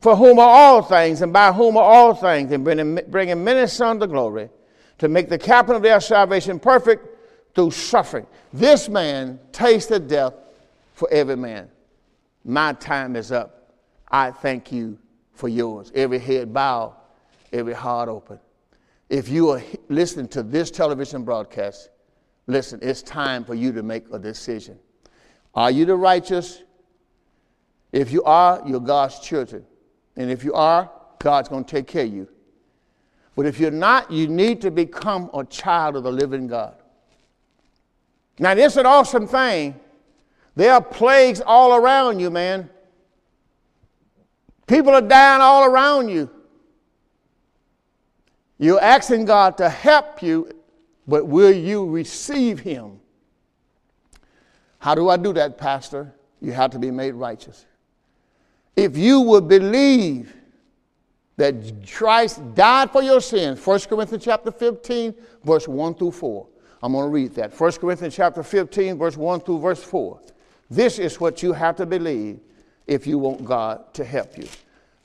[0.05, 3.67] for whom are all things, and by whom are all things, and bringing, bringing many
[3.67, 4.51] sons to glory,
[4.99, 7.07] to make the captain of their salvation perfect
[7.55, 8.27] through suffering.
[8.53, 10.35] This man tasted death
[10.93, 11.71] for every man.
[12.45, 13.73] My time is up.
[14.09, 14.99] I thank you
[15.33, 15.91] for yours.
[15.95, 16.95] Every head bowed,
[17.53, 18.39] every heart open
[19.09, 21.91] if you are listening to this television broadcast,
[22.47, 24.79] listen, it's time for you to make a decision.
[25.55, 26.63] Are you the righteous?
[27.93, 29.65] If you are, you're God's children.
[30.17, 32.29] And if you are, God's going to take care of you.
[33.37, 36.77] But if you're not, you need to become a child of the living God.
[38.39, 39.79] Now, this is an awesome thing.
[40.57, 42.71] There are plagues all around you, man.
[44.67, 46.31] People are dying all around you.
[48.59, 50.51] You're asking God to help you,
[51.07, 53.01] but will you receive Him?
[54.79, 56.15] How do I do that, Pastor?
[56.41, 57.67] You have to be made righteous.
[58.77, 60.35] If you would believe
[61.37, 65.15] that Christ died for your sins, 1 Corinthians chapter 15,
[65.45, 66.47] verse 1 through 4.
[66.83, 67.59] I'm going to read that.
[67.59, 70.21] 1 Corinthians chapter 15, verse 1 through verse 4.
[70.71, 72.41] This is what you have to believe
[72.87, 74.49] if you want God to help you.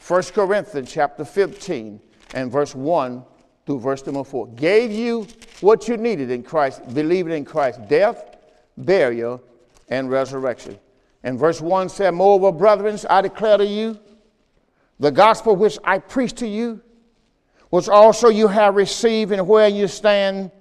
[0.05, 1.99] 1 Corinthians chapter 15
[2.34, 3.24] and verse 1
[3.65, 4.47] through verse number four.
[4.47, 5.28] Gave you
[5.61, 8.38] what you needed in Christ, believing in Christ, death,
[8.78, 9.41] burial,
[9.89, 10.80] and resurrection.
[11.24, 13.99] And verse 1 said, Moreover, brethren, I declare to you
[14.99, 16.82] the gospel which I preach to you,
[17.70, 20.51] which also you have received and where you stand,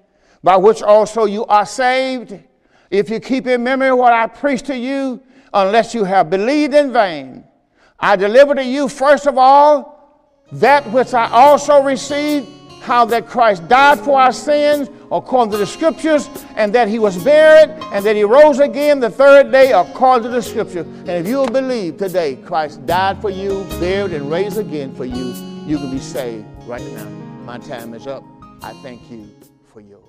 [0.42, 2.38] by which also you are saved,
[2.90, 6.92] if you keep in memory what I preached to you, unless you have believed in
[6.92, 7.44] vain.
[7.98, 9.98] I deliver to you, first of all,
[10.52, 12.48] that which I also received
[12.80, 17.22] how that Christ died for our sins according to the scriptures, and that he was
[17.22, 20.80] buried, and that he rose again the third day according to the scripture.
[20.80, 25.34] And if you believe today Christ died for you, buried, and raised again for you,
[25.66, 27.08] you can be saved right now.
[27.44, 28.22] My time is up.
[28.62, 29.30] I thank you
[29.72, 30.04] for yours.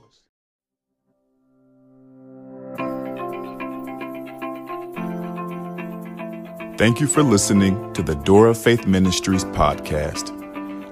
[6.77, 10.38] Thank you for listening to the Door of Faith Ministries podcast.